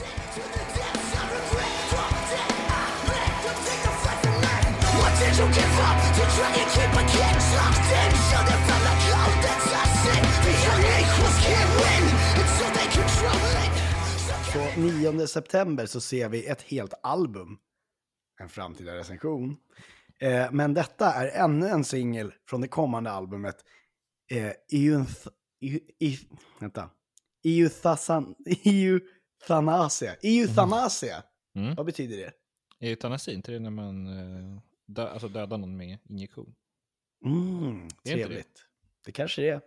Så 14.54 14.82
9 14.82 15.28
september 15.28 15.86
så 15.86 16.02
ser 16.02 16.30
vi 16.30 16.46
ett 16.46 16.62
helt 16.62 16.94
album. 17.04 17.58
En 18.42 18.50
framtida 18.50 18.96
recension. 18.96 19.58
Eh, 20.20 20.52
men 20.52 20.74
detta 20.74 21.14
är 21.14 21.44
ännu 21.44 21.68
en 21.68 21.84
singel 21.84 22.34
från 22.50 22.62
det 22.62 22.68
kommande 22.68 23.12
albumet. 23.12 23.56
Eh, 24.32 24.52
Eunth... 24.72 25.28
Vänta. 26.60 26.90
Euthasan, 27.44 28.36
euthanasia. 28.66 30.16
Euthanasia. 30.24 31.24
Mm. 31.56 31.76
Vad 31.76 31.86
betyder 31.86 32.18
det? 32.18 32.32
Eutanasi, 32.88 33.34
inte 33.34 33.52
det 33.52 33.60
när 33.60 33.70
man 33.70 34.08
eh, 34.08 34.60
dö, 34.86 35.08
alltså 35.10 35.28
dödar 35.28 35.58
någon 35.58 35.78
med 35.78 35.98
injektion? 36.10 36.56
Mm, 37.26 37.88
Det 38.04 38.12
trevligt. 38.12 38.66
Det 39.06 39.12
kanske 39.12 39.42
det 39.42 39.50
är. 39.50 39.62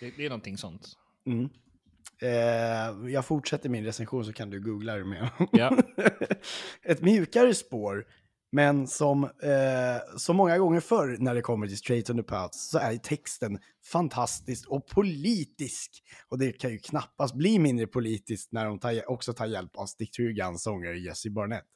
Det, 0.00 0.10
det 0.16 0.24
är 0.24 0.28
någonting 0.28 0.58
sånt. 0.58 0.88
Mm. 1.26 1.48
Eh, 2.22 3.10
jag 3.12 3.24
fortsätter 3.26 3.68
min 3.68 3.84
recension 3.84 4.24
så 4.24 4.32
kan 4.32 4.50
du 4.50 4.60
googla 4.60 4.96
det 4.96 5.04
med. 5.04 5.28
Ja. 5.52 5.78
Ett 6.82 7.02
mjukare 7.02 7.54
spår, 7.54 8.06
men 8.50 8.86
som 8.86 9.24
eh, 9.24 10.16
så 10.16 10.32
många 10.32 10.58
gånger 10.58 10.80
förr 10.80 11.16
när 11.18 11.34
det 11.34 11.42
kommer 11.42 11.66
till 11.66 11.78
Straight 11.78 12.10
on 12.10 12.16
the 12.16 12.22
Path 12.22 12.58
så 12.58 12.78
är 12.78 12.96
texten 12.96 13.58
fantastisk 13.92 14.68
och 14.68 14.86
politisk. 14.86 16.02
Och 16.28 16.38
det 16.38 16.52
kan 16.52 16.70
ju 16.70 16.78
knappast 16.78 17.34
bli 17.34 17.58
mindre 17.58 17.86
politiskt 17.86 18.52
när 18.52 18.64
de 18.64 18.78
tar, 18.78 19.10
också 19.10 19.32
tar 19.32 19.46
hjälp 19.46 19.76
av 19.76 19.86
Stick 19.86 20.16
Guns 20.16 20.62
sångare 20.62 20.98
Jesse 20.98 21.30
Barnett. 21.30 21.66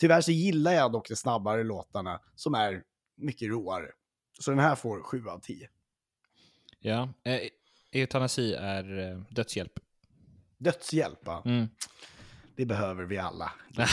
Tyvärr 0.00 0.20
så 0.20 0.32
gillar 0.32 0.72
jag 0.72 0.92
dock 0.92 1.08
de 1.08 1.16
snabbare 1.16 1.62
låtarna 1.64 2.20
som 2.34 2.54
är 2.54 2.82
mycket 3.16 3.48
råare. 3.48 3.88
Så 4.40 4.50
den 4.50 4.60
här 4.60 4.74
får 4.74 5.02
7 5.02 5.28
av 5.28 5.40
10. 5.40 5.68
Ja, 6.80 7.08
eh, 7.24 7.40
eutanasi 7.92 8.54
är 8.54 8.98
eh, 8.98 9.20
dödshjälp. 9.30 9.72
Dödshjälp, 10.58 11.26
va? 11.26 11.42
Mm. 11.44 11.68
Det 12.56 12.66
behöver 12.66 13.04
vi 13.04 13.18
alla. 13.18 13.52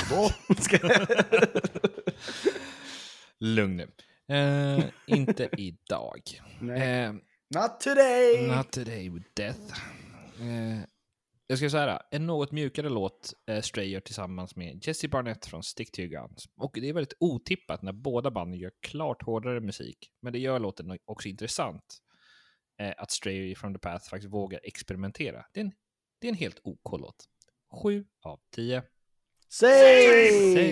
Lugn 3.39 3.77
nu. 3.77 3.91
Eh, 4.35 4.85
inte 5.07 5.49
idag. 5.57 6.21
Eh, 6.61 7.13
Not 7.55 7.79
today! 7.79 8.47
not 8.47 8.71
today 8.71 9.09
with 9.09 9.27
death. 9.33 9.59
Eh, 10.41 10.79
jag 11.47 11.57
ska 11.57 11.69
säga 11.69 12.01
en 12.11 12.25
något 12.27 12.51
mjukare 12.51 12.89
låt 12.89 13.33
eh, 13.47 13.61
Stray 13.61 13.85
gör 13.89 13.99
tillsammans 13.99 14.55
med 14.55 14.87
Jesse 14.87 15.07
Barnett 15.07 15.45
från 15.45 15.63
Stick 15.63 15.91
to 15.91 15.99
Your 16.01 16.11
Guns. 16.11 16.45
Och 16.57 16.71
det 16.73 16.89
är 16.89 16.93
väldigt 16.93 17.13
otippat 17.19 17.81
när 17.81 17.93
båda 17.93 18.31
banden 18.31 18.59
gör 18.59 18.71
klart 18.81 19.23
hårdare 19.23 19.59
musik. 19.59 19.97
Men 20.21 20.33
det 20.33 20.39
gör 20.39 20.59
låten 20.59 20.97
också 21.05 21.27
intressant. 21.29 21.97
Eh, 22.81 22.93
att 22.97 23.11
Stray 23.11 23.55
from 23.55 23.73
the 23.73 23.79
Path 23.79 24.09
faktiskt 24.09 24.33
vågar 24.33 24.59
experimentera. 24.63 25.45
Det 25.53 25.59
är 25.59 25.63
en, 25.63 25.71
det 26.21 26.27
är 26.27 26.31
en 26.31 26.37
helt 26.37 26.59
OK 26.63 26.99
låt. 26.99 27.25
7 27.71 28.05
av 28.21 28.39
10. 28.55 28.83
Say! 29.49 30.71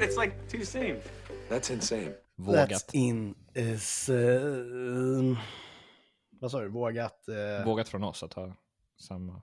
It's 0.00 0.16
like 0.22 0.32
two 0.50 0.64
same. 0.64 1.00
That's 1.48 1.72
insane. 1.72 2.14
Vågat. 2.36 2.70
That's 2.70 2.94
in 2.94 3.34
is... 3.54 4.08
Uh, 4.08 5.38
vad 6.30 6.50
sa 6.50 6.60
du? 6.60 6.68
Vågat 6.68 7.24
uh, 7.28 7.64
Vågat 7.66 7.88
från 7.88 8.04
oss 8.04 8.22
att 8.22 8.32
ha 8.32 8.54
samma 9.00 9.42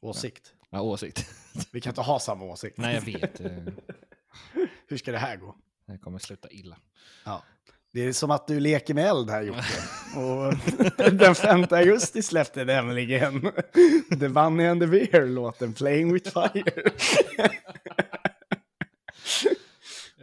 åsikt. 0.00 0.54
ja, 0.70 0.80
åsikt. 0.80 1.30
Vi 1.72 1.80
kan 1.80 1.90
inte 1.90 2.00
ha 2.00 2.18
samma 2.18 2.44
åsikt. 2.44 2.78
Nej, 2.78 2.94
jag 2.94 3.02
vet. 3.02 3.40
eh, 3.40 3.50
Hur 4.88 4.96
ska 4.96 5.12
det 5.12 5.18
här 5.18 5.36
gå? 5.36 5.56
Det 5.86 5.98
kommer 5.98 6.18
sluta 6.18 6.50
illa. 6.50 6.78
Ja. 7.24 7.42
Det 7.92 8.00
är 8.00 8.12
som 8.12 8.30
att 8.30 8.46
du 8.46 8.60
leker 8.60 8.94
med 8.94 9.06
eld 9.06 9.30
här 9.30 9.42
Jocke. 9.42 9.62
Och 10.16 10.54
den 11.12 11.34
5 11.34 11.64
augusti 11.70 12.22
släppte 12.22 12.64
nämligen 12.64 13.52
The 14.20 14.28
Bunny 14.28 14.66
and 14.66 14.80
the 14.80 14.86
Bear-låten 14.86 15.72
Playing 15.72 16.12
with 16.12 16.30
Fire. 16.30 16.64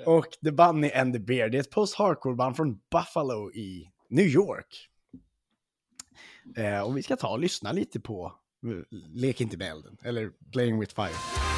Och 0.05 0.27
The 0.43 0.51
Bunny 0.51 0.91
and 0.91 1.13
the 1.13 1.19
Bear, 1.19 1.49
det 1.49 1.57
är 1.57 1.61
ett 1.61 1.71
post-hardcore-band 1.71 2.55
från 2.55 2.79
Buffalo 2.91 3.51
i 3.51 3.89
New 4.09 4.25
York. 4.25 4.89
Eh, 6.55 6.81
och 6.81 6.97
vi 6.97 7.03
ska 7.03 7.15
ta 7.15 7.29
och 7.29 7.39
lyssna 7.39 7.71
lite 7.71 7.99
på 7.99 8.33
eh, 8.65 8.97
Lek 9.13 9.41
inte 9.41 9.57
med 9.57 9.71
elden, 9.71 9.97
eller 10.03 10.31
Playing 10.51 10.79
with 10.79 10.95
Fire. 10.95 11.48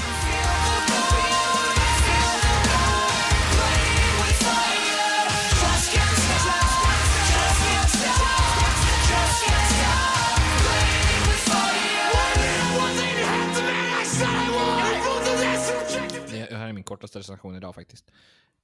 Kortaste 16.91 17.19
recension 17.19 17.55
idag 17.55 17.75
faktiskt. 17.75 18.12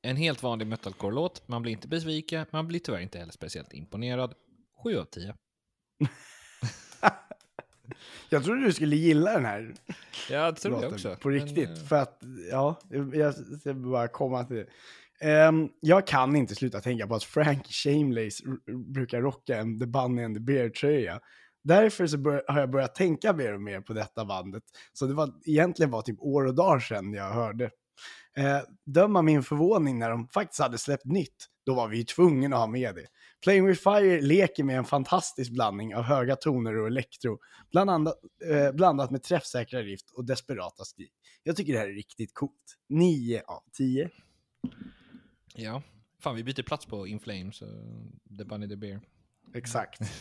En 0.01 0.15
helt 0.17 0.43
vanlig 0.43 0.67
metalcore-låt. 0.67 1.47
Man 1.47 1.61
blir 1.61 1.71
inte 1.71 1.87
besviken, 1.87 2.45
man 2.51 2.67
blir 2.67 2.79
tyvärr 2.79 2.99
inte 2.99 3.19
heller 3.19 3.31
speciellt 3.31 3.73
imponerad. 3.73 4.33
7 4.83 4.97
av 4.97 5.05
10. 5.05 5.33
Jag 8.29 8.43
trodde 8.43 8.61
du 8.65 8.73
skulle 8.73 8.95
gilla 8.95 9.33
den 9.33 9.45
här 9.45 9.73
Ja, 10.29 10.51
det 10.51 10.57
tror 10.57 10.73
jag 10.75 10.81
låten 10.81 10.93
också. 10.95 11.15
på 11.21 11.29
Men, 11.29 11.39
riktigt. 11.39 11.69
eh, 11.69 11.75
För 11.75 11.95
att, 11.95 12.21
ja, 12.51 12.79
jag 13.13 13.33
ska 13.59 13.73
bara 13.73 14.07
komma 14.07 14.43
till 14.43 14.55
det. 14.55 14.67
Ehm, 15.31 15.69
jag 15.79 16.07
kan 16.07 16.35
inte 16.35 16.55
sluta 16.55 16.81
tänka 16.81 17.07
på 17.07 17.15
att 17.15 17.23
Frank 17.23 17.67
Shameless 17.67 18.37
brukar 18.93 19.21
rocka 19.21 19.57
en 19.57 19.79
The 19.79 19.85
Bunny 19.85 20.23
and 20.23 20.35
the 20.35 20.41
Bear-tröja. 20.41 21.19
Därför 21.63 22.07
så 22.07 22.17
har 22.47 22.59
jag 22.59 22.69
börjat 22.71 22.95
tänka 22.95 23.33
mer 23.33 23.53
och 23.53 23.61
mer 23.61 23.81
på 23.81 23.93
detta 23.93 24.25
bandet. 24.25 24.63
Så 24.93 25.05
det 25.05 25.13
var 25.13 25.33
egentligen 25.45 25.91
var 25.91 26.01
typ 26.01 26.19
år 26.19 26.45
och 26.45 26.55
dagar 26.55 26.79
sedan 26.79 27.13
jag 27.13 27.31
hörde. 27.33 27.69
Eh, 28.37 28.61
döma 28.85 29.21
min 29.21 29.43
förvåning 29.43 29.99
när 29.99 30.09
de 30.09 30.27
faktiskt 30.27 30.61
hade 30.61 30.77
släppt 30.77 31.05
nytt. 31.05 31.45
Då 31.65 31.75
var 31.75 31.87
vi 31.87 31.97
ju 31.97 32.03
tvungna 32.03 32.55
att 32.55 32.61
ha 32.61 32.67
med 32.67 32.95
det. 32.95 33.05
Playing 33.43 33.65
with 33.65 33.83
Fire 33.83 34.21
leker 34.21 34.63
med 34.63 34.77
en 34.77 34.85
fantastisk 34.85 35.51
blandning 35.51 35.95
av 35.95 36.03
höga 36.03 36.35
toner 36.35 36.77
och 36.77 36.87
elektro. 36.87 37.39
Bland 37.71 37.89
annat, 37.89 38.15
eh, 38.51 38.71
blandat 38.71 39.11
med 39.11 39.23
träffsäkra 39.23 39.81
riff 39.81 40.01
och 40.13 40.25
desperata 40.25 40.83
skrik. 40.85 41.13
Jag 41.43 41.55
tycker 41.55 41.73
det 41.73 41.79
här 41.79 41.87
är 41.87 41.93
riktigt 41.93 42.33
coolt. 42.33 42.77
9 42.89 43.41
av 43.47 43.63
10. 43.77 44.09
Ja. 45.55 45.83
Fan, 46.21 46.35
vi 46.35 46.43
byter 46.43 46.63
plats 46.63 46.85
på 46.85 47.07
In 47.07 47.19
Flames 47.19 47.61
och 47.61 47.67
The 48.37 48.43
Bunny 48.45 48.69
the 48.69 48.75
Bear. 48.75 49.01
Exakt. 49.53 50.01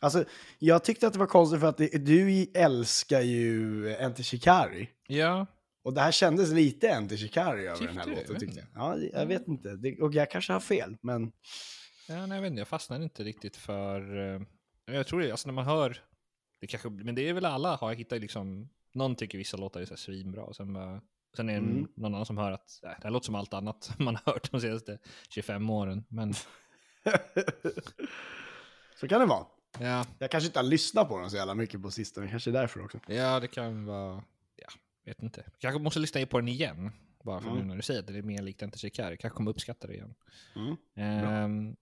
Alltså, 0.00 0.24
jag 0.58 0.84
tyckte 0.84 1.06
att 1.06 1.12
det 1.12 1.18
var 1.18 1.26
konstigt 1.26 1.60
för 1.60 1.66
att 1.66 1.76
det, 1.76 1.88
du 2.06 2.46
älskar 2.54 3.20
ju 3.20 3.88
Enter 3.94 4.22
Shikari. 4.22 4.88
Ja, 5.06 5.46
Och 5.86 5.94
det 5.94 6.00
här 6.00 6.12
kändes 6.12 6.52
lite 6.52 6.88
Enter 6.88 7.16
Shikari 7.16 7.66
över 7.66 7.86
den 7.86 7.98
här 7.98 8.06
låten 8.06 8.24
Jag 8.28 8.40
tyckte 8.40 8.58
jag. 8.58 8.68
Ja, 8.74 8.96
jag 9.12 9.26
vet 9.26 9.48
inte. 9.48 9.76
Det, 9.76 10.00
och 10.02 10.14
jag 10.14 10.30
kanske 10.30 10.52
har 10.52 10.60
fel, 10.60 10.96
men 11.00 11.32
ja 12.08 12.26
nej, 12.26 12.36
jag 12.36 12.42
vet 12.42 12.50
inte. 12.50 12.60
Jag 12.60 12.68
fastnade 12.68 13.04
inte 13.04 13.24
riktigt 13.24 13.56
för... 13.56 14.18
eh, 14.34 14.40
Jag 14.94 15.06
tror 15.06 15.20
det, 15.20 15.30
alltså 15.30 15.48
när 15.48 15.52
man 15.54 15.64
hör... 15.64 16.02
Det 16.60 16.66
kanske, 16.66 16.88
men 16.90 17.14
det 17.14 17.28
är 17.28 17.32
väl 17.32 17.44
alla 17.44 17.76
har 17.76 17.94
hittat 17.94 18.20
liksom... 18.20 18.68
Någon 18.92 19.16
tycker 19.16 19.38
vissa 19.38 19.56
låtar 19.56 19.80
är 19.80 19.84
så 19.84 19.90
här 19.92 19.96
svinbra. 19.96 20.42
Och 20.42 20.56
sen, 20.56 20.72
bara, 20.72 21.00
sen 21.36 21.48
är 21.48 21.52
det 21.52 21.58
Mm. 21.58 21.88
någon 21.96 22.14
annan 22.14 22.26
som 22.26 22.38
hör 22.38 22.52
att 22.52 22.80
äh, 22.84 22.88
det 22.90 23.02
här 23.02 23.10
låter 23.10 23.26
som 23.26 23.34
allt 23.34 23.54
annat 23.54 23.90
man 23.98 24.16
har 24.24 24.32
hört 24.32 24.50
de 24.52 24.60
senaste 24.60 24.98
25 25.28 25.70
åren. 25.70 26.04
Men 26.08 26.34
så 29.00 29.08
kan 29.08 29.20
det 29.20 29.26
vara. 29.26 29.46
ja, 29.80 30.06
Jag 30.18 30.30
kanske 30.30 30.46
inte 30.46 30.58
har 30.58 30.64
lyssnat 30.64 31.08
på 31.08 31.18
dem 31.18 31.30
så 31.30 31.36
jävla 31.36 31.54
mycket 31.54 31.82
på 31.82 31.90
sistone, 31.90 32.28
kanske 32.30 32.50
därför 32.50 32.84
också. 32.84 32.98
ja 33.06 33.40
det 33.40 33.48
kan 33.48 33.84
vara... 33.86 34.22
Vet 35.06 35.22
inte. 35.22 35.44
Kanske 35.58 35.78
måste 35.82 36.00
lyssna 36.00 36.26
på 36.26 36.38
den 36.40 36.48
igen. 36.48 36.92
Bara 37.24 37.40
för 37.40 37.48
Mm. 37.48 37.60
nu 37.60 37.64
när 37.68 37.76
du 37.76 37.82
säger 37.82 38.00
att 38.00 38.06
det 38.06 38.18
är 38.18 38.22
mer 38.22 38.42
likt 38.42 38.80
Shikari. 38.80 39.16
Kanske 39.16 39.36
kommer 39.36 39.50
uppskatta 39.50 39.86
det 39.86 39.94
igen. 39.94 40.14
Mm. 40.56 40.76
Ehm, 40.94 41.76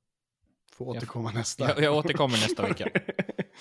Får 0.72 0.86
återkomma 0.88 1.32
nästa. 1.32 1.68
jag, 1.68 1.82
jag 1.82 1.96
återkommer 1.96 2.34
nästa 2.34 2.62
vecka 2.68 2.88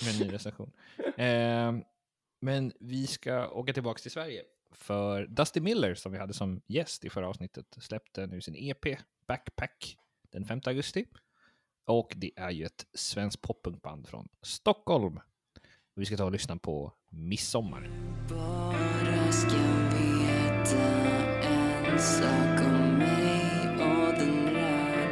med 0.03 0.13
en 0.13 0.27
ny 0.27 0.34
recension. 0.34 0.72
Ehm, 1.17 1.84
Men 2.41 2.74
vi 2.79 3.08
ska 3.08 3.48
åka 3.50 3.74
tillbaka 3.74 4.00
till 4.01 4.12
Sverige. 4.12 4.43
För 4.72 5.25
Dusty 5.27 5.60
Miller, 5.60 5.96
som 5.96 6.12
vi 6.12 6.17
hade 6.17 6.34
som 6.34 6.62
gäst 6.67 7.05
i 7.05 7.10
förra 7.10 7.27
avsnittet, 7.27 7.65
släppte 7.82 8.27
nu 8.27 8.41
sin 8.41 8.55
EP 8.55 8.98
Backpack 9.27 9.98
den 10.32 10.46
5 10.46 10.62
augusti. 10.65 11.05
Och 11.86 12.13
det 12.15 12.32
är 12.36 12.50
ju 12.51 12.65
ett 12.65 12.86
svenskt 12.93 13.41
poppunkband 13.41 14.08
från 14.08 14.29
Stockholm. 14.41 15.20
Vi 15.96 16.05
ska 16.05 16.17
ta 16.17 16.25
och 16.25 16.32
lyssna 16.32 16.58
på 16.58 16.93
Midsommar 17.10 17.89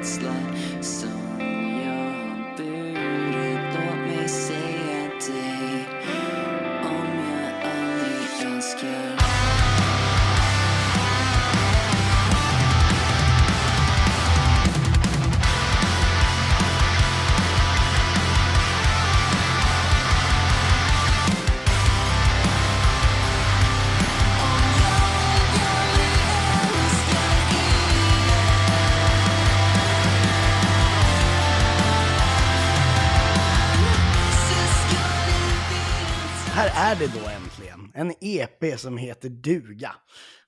rädsla 0.02 0.51
det 37.02 37.20
då 37.20 37.28
äntligen. 37.28 37.92
En 37.94 38.14
EP 38.22 38.80
som 38.80 38.98
heter 38.98 39.30
Duga. 39.30 39.96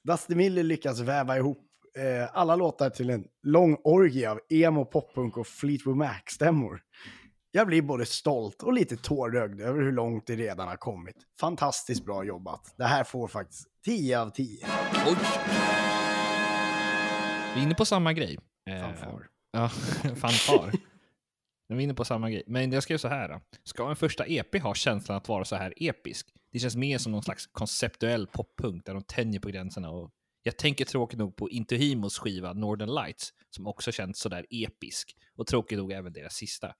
Dusty 0.03 0.35
Miller 0.35 0.63
lyckas 0.63 0.99
väva 0.99 1.37
ihop 1.37 1.57
eh, 1.97 2.29
alla 2.33 2.55
låtar 2.55 2.89
till 2.89 3.09
en 3.09 3.25
lång 3.43 3.77
orgie 3.83 4.29
av 4.31 4.39
emo, 4.49 4.85
poppunk 4.85 5.37
och 5.37 5.47
Fleetwood 5.47 5.97
Mac-stämmor. 5.97 6.81
Jag 7.51 7.67
blir 7.67 7.81
både 7.81 8.05
stolt 8.05 8.63
och 8.63 8.73
lite 8.73 8.97
tårögd 8.97 9.61
över 9.61 9.81
hur 9.81 9.91
långt 9.91 10.27
det 10.27 10.35
redan 10.35 10.67
har 10.67 10.75
kommit. 10.75 11.15
Fantastiskt 11.39 12.05
bra 12.05 12.23
jobbat. 12.23 12.73
Det 12.77 12.83
här 12.85 13.03
får 13.03 13.27
faktiskt 13.27 13.67
10 13.85 14.19
av 14.19 14.29
10. 14.29 14.65
Oj! 15.07 15.15
Vi 17.55 17.59
är 17.59 17.63
inne 17.63 17.75
på 17.75 17.85
samma 17.85 18.13
grej. 18.13 18.37
Eh, 18.69 18.81
Fanfar. 18.81 19.27
Ja, 19.55 19.69
fanfar. 20.15 20.71
Vi 21.67 21.75
är 21.75 21.79
inne 21.79 21.93
på 21.93 22.05
samma 22.05 22.29
grej. 22.29 22.43
Men 22.47 22.71
jag 22.71 22.83
skrev 22.83 22.97
så 22.97 23.07
här. 23.07 23.29
då. 23.29 23.41
Ska 23.63 23.89
en 23.89 23.95
första 23.95 24.25
EP 24.25 24.61
ha 24.61 24.73
känslan 24.73 25.17
att 25.17 25.27
vara 25.27 25.45
så 25.45 25.55
här 25.55 25.73
episk? 25.77 26.27
Det 26.53 26.59
känns 26.59 26.75
mer 26.75 26.97
som 26.97 27.11
någon 27.11 27.23
slags 27.23 27.47
konceptuell 27.47 28.27
poppunk 28.27 28.85
där 28.85 28.93
de 28.93 29.03
tänjer 29.03 29.39
på 29.39 29.49
gränserna. 29.49 29.89
Och 29.89 30.11
jag 30.43 30.57
tänker 30.57 30.85
tråkigt 30.85 31.19
nog 31.19 31.35
på 31.35 31.49
Intohimos 31.49 32.17
skiva 32.19 32.53
Northern 32.53 32.95
Lights 32.95 33.33
som 33.49 33.67
också 33.67 33.91
känns 33.91 34.19
så 34.19 34.29
där 34.29 34.45
episk. 34.49 35.15
Och 35.35 35.47
tråkigt 35.47 35.77
nog 35.77 35.91
även 35.91 36.13
deras 36.13 36.33
sista. 36.33 36.75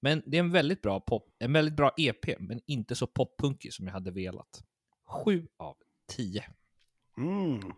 Men 0.00 0.22
det 0.26 0.36
är 0.36 0.40
en 0.40 0.50
väldigt 0.50 0.82
bra, 0.82 1.00
pop, 1.00 1.34
en 1.38 1.52
väldigt 1.52 1.76
bra 1.76 1.92
EP, 1.96 2.40
men 2.40 2.60
inte 2.66 2.94
så 2.94 3.06
poppunkig 3.06 3.72
som 3.72 3.86
jag 3.86 3.92
hade 3.92 4.10
velat. 4.10 4.64
Sju 5.06 5.46
av 5.56 5.76
tio. 6.06 6.44
Mm. 7.16 7.72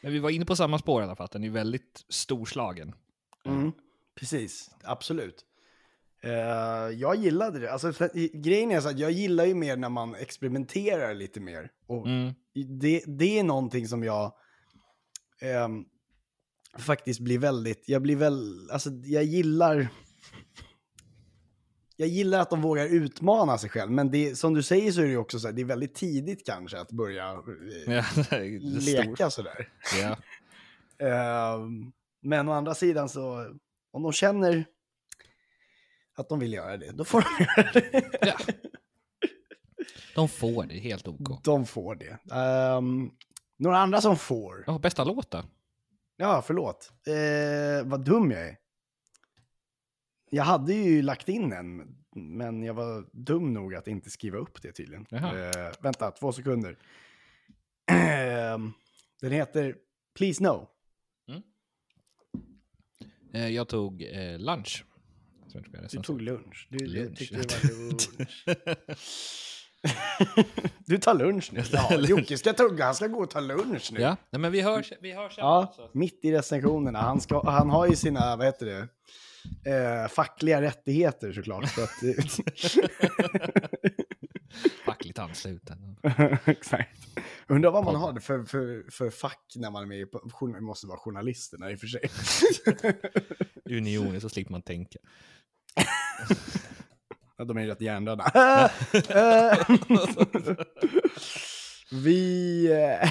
Men 0.00 0.12
vi 0.12 0.18
var 0.18 0.30
inne 0.30 0.44
på 0.44 0.56
samma 0.56 0.78
spår 0.78 1.02
i 1.02 1.04
alla 1.04 1.16
fall, 1.16 1.28
den 1.32 1.44
är 1.44 1.50
väldigt 1.50 2.04
storslagen. 2.08 2.94
Mm. 3.44 3.72
Precis, 4.14 4.70
absolut. 4.82 5.44
Eh, 6.24 6.90
jag 7.00 7.16
gillade 7.16 7.58
det. 7.58 7.72
Alltså, 7.72 7.92
för, 7.92 8.10
grejen 8.42 8.70
är 8.70 8.80
så 8.80 8.88
att 8.88 8.98
jag 8.98 9.10
gillar 9.10 9.44
ju 9.44 9.54
mer 9.54 9.76
när 9.76 9.88
man 9.88 10.14
experimenterar 10.14 11.14
lite 11.14 11.40
mer. 11.40 11.70
Och 11.86 12.06
Mm. 12.06 12.34
det, 12.80 13.02
det 13.06 13.38
är 13.38 13.42
någonting 13.44 13.88
som 13.88 14.04
jag 14.04 14.32
ehm, 15.40 15.84
faktiskt 16.78 17.20
blir 17.20 17.38
väldigt, 17.38 17.88
jag 17.88 18.02
blir 18.02 18.16
väl, 18.16 18.70
alltså 18.70 18.90
jag 18.90 19.24
gillar, 19.24 19.88
jag 21.96 22.08
gillar 22.08 22.40
att 22.40 22.50
de 22.50 22.62
vågar 22.62 22.86
utmana 22.86 23.58
sig 23.58 23.70
själv, 23.70 23.90
men 23.90 24.10
det, 24.10 24.36
som 24.36 24.54
du 24.54 24.62
säger 24.62 24.92
så 24.92 25.00
är 25.00 25.04
det 25.04 25.10
ju 25.10 25.16
också 25.16 25.38
så 25.38 25.46
här, 25.48 25.54
det 25.54 25.62
är 25.62 25.66
väldigt 25.66 25.94
tidigt 25.94 26.46
kanske 26.46 26.80
att 26.80 26.90
börja 26.90 27.30
eh, 27.86 27.94
Ja, 28.30 28.38
leka 28.80 29.30
sådär. 29.30 29.68
Ja. 30.00 30.16
Ehm, 31.06 31.92
men 32.22 32.48
å 32.48 32.52
andra 32.52 32.74
sidan 32.74 33.08
så, 33.08 33.46
om 33.92 34.02
de 34.02 34.12
känner 34.12 34.64
att 36.14 36.28
de 36.28 36.38
vill 36.38 36.52
göra 36.52 36.76
det, 36.76 36.90
då 36.92 37.04
får 37.04 37.20
de 37.20 37.44
göra 37.44 37.72
det. 37.72 38.18
ja. 38.20 38.36
De 40.14 40.28
får 40.28 40.64
det, 40.66 40.74
helt 40.78 41.08
OK. 41.08 41.44
De 41.44 41.66
får 41.66 41.94
det. 41.94 42.18
Ehm, 42.34 43.10
några 43.56 43.78
andra 43.78 44.00
som 44.00 44.16
får? 44.16 44.64
Ja, 44.66 44.78
bästa 44.78 45.04
låt 45.04 45.30
då? 45.30 45.42
Ja, 46.16 46.42
förlåt. 46.46 46.92
Eh, 47.06 47.86
vad 47.88 48.04
dum 48.04 48.30
jag 48.30 48.48
är. 48.48 48.56
Jag 50.30 50.44
hade 50.44 50.74
ju 50.74 51.02
lagt 51.02 51.28
in 51.28 51.52
en, 51.52 51.96
men 52.16 52.62
jag 52.62 52.74
var 52.74 53.06
dum 53.12 53.52
nog 53.52 53.74
att 53.74 53.88
inte 53.88 54.10
skriva 54.10 54.38
upp 54.38 54.62
det 54.62 54.72
tydligen. 54.72 55.06
Eh, 55.10 55.72
vänta, 55.80 56.10
två 56.10 56.32
sekunder. 56.32 56.78
Ehm, 57.90 58.72
den 59.20 59.32
heter 59.32 59.76
Please 60.16 60.42
No. 60.42 60.68
Eh, 63.32 63.48
Jag 63.48 63.68
tog 63.68 64.02
eh, 64.02 64.38
lunch. 64.38 64.84
Som 65.54 65.62
jag 65.72 65.82
tror 65.82 65.82
jag 65.82 65.90
Du 65.90 66.02
tog 66.06 66.20
lunch. 66.22 66.66
Du, 66.70 66.86
Lunch. 66.86 67.18
tyckte 67.18 67.36
det 67.36 67.64
var 67.64 67.70
lunch. 67.78 68.08
du 70.86 70.98
tar 70.98 71.14
lunch 71.14 71.50
nu. 71.52 71.62
Ja, 71.72 71.94
Jocke 72.00 72.38
ska 72.38 72.52
tugga, 72.52 72.84
han 72.84 72.94
ska 72.94 73.06
gå 73.06 73.18
och 73.22 73.30
ta 73.30 73.40
lunch 73.40 73.90
nu. 73.92 74.00
Ja, 74.00 74.16
nej, 74.30 74.40
men 74.40 74.52
vi 74.52 74.60
hörs, 74.60 74.92
vi 75.00 75.12
hörs. 75.12 75.34
Ja, 75.38 75.44
alltså. 75.62 75.90
mitt 75.92 76.20
i 76.24 76.32
recensionerna. 76.32 77.00
Han, 77.00 77.20
ska, 77.20 77.50
han 77.50 77.70
har 77.70 77.86
ju 77.86 77.96
sina, 77.96 78.36
vad 78.36 78.46
heter 78.46 78.66
det, 78.66 78.88
eh, 79.70 80.08
fackliga 80.08 80.62
rättigheter 80.62 81.32
såklart. 81.32 81.68
Så 81.68 81.82
att, 81.82 81.90
Fackligt 84.84 85.18
ansluten. 85.18 85.96
Exakt. 86.44 87.00
Undrar 87.46 87.70
vad 87.70 87.84
man 87.84 87.94
har 87.96 88.20
för, 88.20 88.44
för, 88.44 88.90
för 88.90 89.10
fack 89.10 89.52
när 89.56 89.70
man 89.70 89.82
är 89.82 89.86
med 89.86 90.10
på, 90.10 90.18
journa- 90.18 90.60
måste 90.60 90.86
vara 90.86 90.98
journalisterna 90.98 91.70
i 91.70 91.74
och 91.74 91.78
för 91.80 91.86
sig. 91.86 92.00
Unionen, 93.64 94.20
så 94.20 94.28
slipper 94.28 94.52
man 94.52 94.62
tänka. 94.62 94.98
Ja, 97.36 97.44
de 97.44 97.56
är 97.56 97.66
rätt 97.66 97.80
hjärndöda. 97.80 98.24
Vi, 101.90 102.66
eh, 102.72 103.10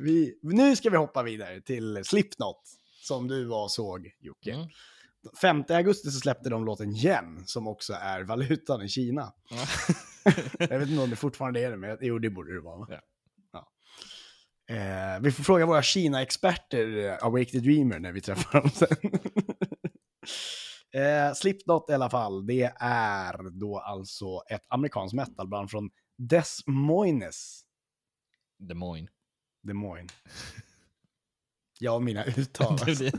vi, 0.00 0.38
nu 0.42 0.76
ska 0.76 0.90
vi 0.90 0.96
hoppa 0.96 1.22
vidare 1.22 1.60
till 1.60 2.04
Slipknot, 2.04 2.62
som 3.02 3.28
du 3.28 3.44
var 3.44 3.62
och 3.62 3.70
såg, 3.70 4.10
Jocke. 4.20 4.52
Mm. 4.52 4.68
5 5.40 5.64
augusti 5.68 6.10
så 6.10 6.20
släppte 6.20 6.50
de 6.50 6.64
låten 6.64 6.96
Yen, 6.96 7.46
som 7.46 7.68
också 7.68 7.92
är 7.92 8.22
valutan 8.22 8.82
i 8.82 8.88
Kina. 8.88 9.32
Ja. 9.50 9.66
Jag 10.70 10.78
vet 10.78 10.88
inte 10.88 11.02
om 11.02 11.10
det 11.10 11.16
fortfarande 11.16 11.60
är 11.60 11.70
det, 11.70 11.76
men 11.76 11.98
jo, 12.00 12.18
det 12.18 12.30
borde 12.30 12.54
det 12.54 12.60
vara. 12.60 12.78
va? 12.78 12.86
Ja. 12.90 13.00
Ja. 13.52 13.66
Eh, 14.74 15.20
vi 15.20 15.32
får 15.32 15.44
fråga 15.44 15.66
våra 15.66 15.82
Kina-experter, 15.82 16.96
eh, 16.98 17.26
Awake 17.26 17.50
the 17.50 17.58
Dreamer, 17.58 17.98
när 17.98 18.12
vi 18.12 18.20
träffar 18.20 18.60
dem 18.60 18.70
sen. 18.70 18.96
eh, 20.96 21.34
Slipknot 21.34 21.90
i 21.90 21.92
alla 21.92 22.10
fall, 22.10 22.46
det 22.46 22.72
är 22.80 23.50
då 23.50 23.78
alltså 23.78 24.42
ett 24.50 24.64
amerikanskt 24.68 25.14
metalband 25.14 25.70
från 25.70 25.90
Des 26.18 26.60
Moines. 26.66 27.62
Des 28.58 28.76
Moines. 28.76 29.10
Des 29.62 29.74
Moines. 29.74 30.12
Jag 31.78 31.94
och 31.94 32.02
mina 32.02 32.24
uttal. 32.24 32.72
alltså. 32.72 33.04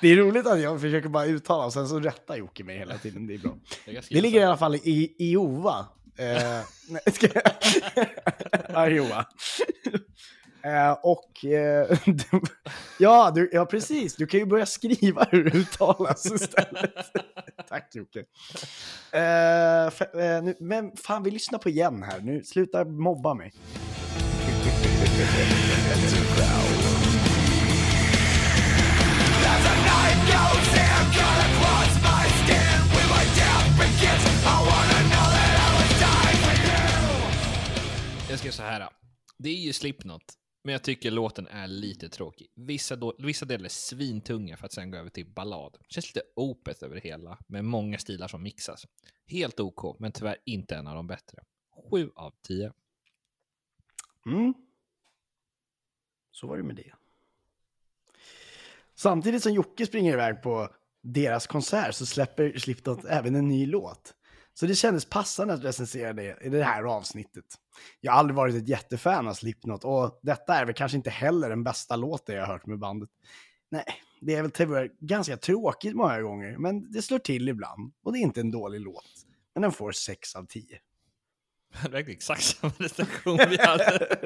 Det 0.00 0.08
är 0.08 0.16
roligt 0.16 0.46
att 0.46 0.60
jag 0.60 0.80
försöker 0.80 1.08
bara 1.08 1.24
uttala 1.24 1.64
och 1.64 1.72
sen 1.72 1.88
så 1.88 2.00
rättar 2.00 2.36
Jocke 2.36 2.64
mig 2.64 2.78
hela 2.78 2.98
tiden. 2.98 3.26
Det 3.26 3.34
är 3.34 3.38
bra. 3.38 3.58
Det 3.86 4.20
ligger 4.20 4.40
i 4.40 4.44
alla 4.44 4.56
fall 4.56 4.74
i 4.74 5.14
Iowa. 5.18 5.86
Eh, 6.16 6.62
nej, 6.88 7.02
ska 7.12 7.26
jag... 7.34 7.42
ja, 8.68 8.90
Iowa. 8.90 9.26
Eh, 10.64 10.92
och 11.02 11.44
eh, 11.44 11.98
ja, 12.98 13.30
du, 13.34 13.50
ja, 13.52 13.66
precis. 13.66 14.16
Du 14.16 14.26
kan 14.26 14.40
ju 14.40 14.46
börja 14.46 14.66
skriva 14.66 15.26
hur 15.30 15.44
det 15.44 15.56
uttalas 15.58 16.26
istället. 16.26 16.94
Tack 17.68 17.94
Jocke. 17.94 18.18
Eh, 19.12 19.86
f- 19.86 20.14
eh, 20.14 20.42
nu, 20.42 20.56
men 20.60 20.96
fan, 20.96 21.22
vi 21.22 21.30
lyssnar 21.30 21.58
på 21.58 21.68
igen 21.68 22.02
här. 22.02 22.20
Nu, 22.20 22.44
sluta 22.44 22.84
mobba 22.84 23.34
mig. 23.34 23.52
Jag 38.28 38.38
ska 38.38 38.52
säga 38.52 38.52
så 38.52 38.62
här. 38.62 38.88
Det 39.38 39.48
är 39.48 39.54
ju 39.54 39.72
Slipknot, 39.72 40.22
men 40.64 40.72
jag 40.72 40.82
tycker 40.82 41.10
låten 41.10 41.46
är 41.46 41.66
lite 41.66 42.08
tråkig. 42.08 42.50
Vissa, 42.54 42.96
då, 42.96 43.14
vissa 43.18 43.46
delar 43.46 43.64
är 43.64 43.68
svintunga 43.68 44.56
för 44.56 44.66
att 44.66 44.72
sen 44.72 44.90
gå 44.90 44.98
över 44.98 45.10
till 45.10 45.26
ballad. 45.26 45.78
Känns 45.88 46.14
lite 46.14 46.26
opet 46.36 46.82
över 46.82 46.94
det 46.94 47.00
hela, 47.00 47.38
med 47.46 47.64
många 47.64 47.98
stilar 47.98 48.28
som 48.28 48.42
mixas. 48.42 48.86
Helt 49.26 49.60
OK, 49.60 50.00
men 50.00 50.12
tyvärr 50.12 50.36
inte 50.44 50.76
en 50.76 50.86
av 50.86 50.94
de 50.94 51.06
bättre. 51.06 51.38
7 51.90 52.10
av 52.14 52.34
10. 52.42 52.72
Mm. 54.26 54.54
Så 56.30 56.46
var 56.46 56.56
det 56.56 56.62
med 56.62 56.76
det. 56.76 56.92
Samtidigt 58.94 59.42
som 59.42 59.52
Jocke 59.52 59.86
springer 59.86 60.12
iväg 60.12 60.42
på 60.42 60.74
deras 61.00 61.46
konsert 61.46 61.94
så 61.94 62.06
släpper 62.06 62.58
Slipknot 62.58 63.04
även 63.04 63.34
en 63.34 63.48
ny 63.48 63.66
låt. 63.66 64.14
Så 64.54 64.66
det 64.66 64.74
kändes 64.74 65.04
passande 65.04 65.54
att 65.54 65.64
recensera 65.64 66.12
det 66.12 66.38
i 66.42 66.48
det 66.48 66.64
här 66.64 66.82
avsnittet. 66.84 67.44
Jag 68.00 68.12
har 68.12 68.18
aldrig 68.18 68.36
varit 68.36 68.54
ett 68.54 68.68
jättefan 68.68 69.28
av 69.28 69.34
Slipknot 69.34 69.84
och 69.84 70.20
detta 70.22 70.54
är 70.54 70.64
väl 70.64 70.74
kanske 70.74 70.96
inte 70.96 71.10
heller 71.10 71.48
den 71.48 71.64
bästa 71.64 71.96
låten 71.96 72.34
jag 72.34 72.46
hört 72.46 72.66
med 72.66 72.78
bandet. 72.78 73.10
Nej, 73.70 73.84
det 74.20 74.34
är 74.34 74.42
väl 74.42 74.50
tyvärr 74.50 74.90
ganska 75.00 75.36
tråkigt 75.36 75.94
många 75.94 76.20
gånger, 76.20 76.56
men 76.58 76.92
det 76.92 77.02
slår 77.02 77.18
till 77.18 77.48
ibland. 77.48 77.92
Och 78.02 78.12
det 78.12 78.18
är 78.18 78.20
inte 78.20 78.40
en 78.40 78.50
dålig 78.50 78.80
låt. 78.80 79.26
Men 79.54 79.62
den 79.62 79.72
får 79.72 79.92
6 79.92 80.36
av 80.36 80.46
10. 80.46 80.64
Det 81.82 81.88
verkar 81.88 82.12
exakt 82.12 82.42
samma 82.42 82.72
recension 82.78 83.36
vi 83.50 83.56
hade. 83.60 84.08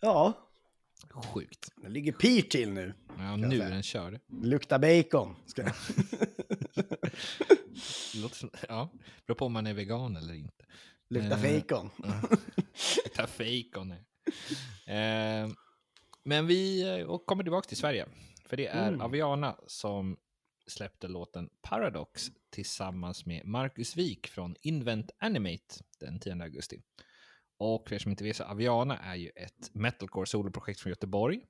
ja, 0.00 0.32
Sjukt. 1.34 1.72
det 1.76 1.88
ligger 1.88 2.12
pir 2.12 2.42
till 2.42 2.70
nu. 2.70 2.94
Ja, 3.18 3.36
nu 3.36 3.60
är 3.60 3.70
den 3.70 3.82
körd. 3.82 4.20
Det 4.26 4.46
luktar 4.46 4.78
bacon. 4.78 5.36
Ska 5.46 5.62
jag... 5.62 5.72
Låter 8.22 8.50
Ja, 8.68 8.88
beror 9.26 9.36
på 9.36 9.46
om 9.46 9.52
man 9.52 9.66
är 9.66 9.74
vegan 9.74 10.16
eller 10.16 10.34
inte. 10.34 10.64
luktar 11.08 11.44
Eh, 11.44 11.60
bacon. 11.60 11.90
Ta 13.14 13.26
fejkon. 13.26 13.92
Eh, 14.86 15.48
men 16.24 16.46
vi 16.46 16.82
eh, 16.98 17.06
och 17.06 17.26
kommer 17.26 17.42
tillbaka 17.44 17.68
till 17.68 17.76
Sverige. 17.76 18.06
För 18.46 18.56
det 18.56 18.66
är 18.66 18.88
Mm. 18.88 19.00
Aviana 19.00 19.56
som 19.66 20.16
släppte 20.66 21.08
låten 21.08 21.50
Paradox 21.62 22.30
tillsammans 22.50 23.26
med 23.26 23.46
Marcus 23.46 23.96
Wik 23.96 24.26
från 24.26 24.56
Invent 24.62 25.10
Animate 25.18 25.74
den 26.00 26.20
10 26.20 26.42
augusti. 26.42 26.82
Och 27.58 27.88
för 27.88 27.94
er 27.94 27.98
som 27.98 28.10
inte 28.10 28.24
vet 28.24 28.36
så 28.36 28.44
Aviana 28.44 28.98
är 28.98 29.14
ju 29.14 29.28
ett 29.28 29.74
metalcore 29.74 30.26
soloprojekt 30.26 30.80
från 30.80 30.90
Göteborg. 30.90 31.40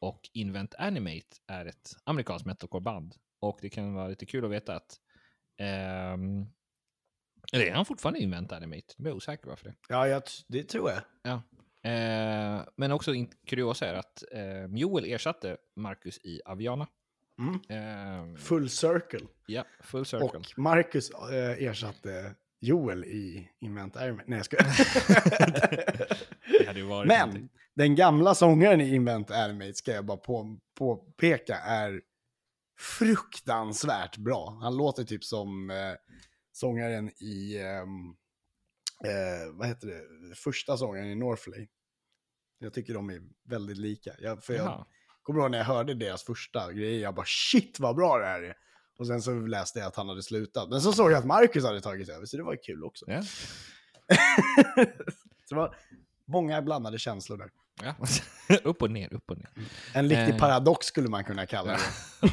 Och 0.00 0.20
Invent 0.32 0.74
Animate 0.74 1.36
är 1.46 1.66
ett 1.66 1.96
amerikanskt 2.04 2.46
metalcore-band. 2.46 3.14
Och 3.40 3.58
det 3.62 3.68
kan 3.70 3.94
vara 3.94 4.08
lite 4.08 4.26
kul 4.26 4.44
att 4.44 4.50
veta 4.50 4.76
att 4.76 5.00
ehm, 5.58 6.46
eller 7.52 7.64
är 7.66 7.72
han 7.72 7.84
fortfarande 7.84 8.20
Invent 8.20 8.52
Animate? 8.52 8.94
Jag 8.96 9.06
är 9.06 9.12
osäker 9.12 9.48
varför 9.48 9.64
det. 9.64 9.74
Ja, 9.88 10.08
jag, 10.08 10.22
det 10.48 10.62
tror 10.62 10.90
jag. 10.90 11.00
Ja. 11.22 11.42
Eh, 11.90 12.62
men 12.76 12.92
också 12.92 13.12
kuriosa 13.46 13.86
är 13.86 13.94
att 13.94 14.24
eh, 14.32 14.66
Joel 14.76 15.04
ersatte 15.04 15.56
Marcus 15.76 16.18
i 16.24 16.40
Aviana. 16.44 16.86
Mm. 17.38 17.60
Eh, 17.68 18.36
Full 18.36 18.70
circle. 18.70 19.26
ja, 19.46 19.64
full 19.80 20.06
circle. 20.06 20.26
Och 20.26 20.58
Marcus 20.58 21.10
eh, 21.10 21.62
ersatte 21.64 22.34
Joel 22.60 23.04
i 23.04 23.48
Invent 23.60 23.94
Man. 23.94 24.20
Nej, 24.26 24.42
jag 26.66 26.84
varit 26.84 27.08
Men 27.08 27.18
någonting. 27.28 27.48
den 27.74 27.94
gamla 27.94 28.34
sångaren 28.34 28.80
i 28.80 28.94
Invent 28.94 29.30
Animate 29.30 29.74
ska 29.74 29.92
jag 29.92 30.04
bara 30.04 30.16
på, 30.16 30.58
påpeka 30.78 31.56
är 31.56 32.00
fruktansvärt 32.78 34.16
bra. 34.16 34.58
Han 34.62 34.76
låter 34.76 35.04
typ 35.04 35.24
som 35.24 35.70
eh, 35.70 35.92
sångaren 36.52 37.08
i, 37.08 37.58
ehm, 37.58 38.08
eh, 39.04 39.52
vad 39.52 39.66
heter 39.68 39.86
det, 39.86 40.34
första 40.34 40.76
sångaren 40.76 41.06
i 41.06 41.14
Northley. 41.14 41.68
Jag 42.58 42.74
tycker 42.74 42.94
de 42.94 43.10
är 43.10 43.20
väldigt 43.48 43.76
lika. 43.78 44.12
Jag, 44.18 44.44
för 44.44 44.54
jag 44.54 44.66
Jaha. 44.66 44.86
kommer 45.22 45.40
ihåg 45.40 45.50
när 45.50 45.58
jag 45.58 45.64
hörde 45.64 45.94
deras 45.94 46.22
första 46.22 46.72
grejer, 46.72 47.02
jag 47.02 47.14
bara 47.14 47.26
shit 47.26 47.80
vad 47.80 47.96
bra 47.96 48.18
det 48.18 48.26
här 48.26 48.42
är. 48.42 48.56
Och 48.98 49.06
sen 49.06 49.22
så 49.22 49.32
läste 49.34 49.78
jag 49.78 49.88
att 49.88 49.96
han 49.96 50.08
hade 50.08 50.22
slutat. 50.22 50.68
Men 50.68 50.80
så 50.80 50.92
såg 50.92 51.12
jag 51.12 51.18
att 51.18 51.26
Marcus 51.26 51.64
hade 51.64 51.80
tagit 51.80 52.08
över, 52.08 52.26
så 52.26 52.36
det 52.36 52.42
var 52.42 52.62
kul 52.64 52.84
också. 52.84 53.04
Ja. 53.08 53.22
så 55.48 55.54
det 55.54 55.54
var 55.54 55.76
många 56.26 56.62
blandade 56.62 56.98
känslor 56.98 57.36
där. 57.36 57.50
Ja. 57.82 57.94
upp 58.64 58.82
och 58.82 58.90
ner, 58.90 59.12
upp 59.14 59.30
och 59.30 59.38
ner. 59.38 59.50
En 59.94 60.08
riktig 60.08 60.34
Eh. 60.34 60.38
paradox 60.38 60.86
skulle 60.86 61.08
man 61.08 61.24
kunna 61.24 61.46
kalla 61.46 61.72
det. 61.72 61.78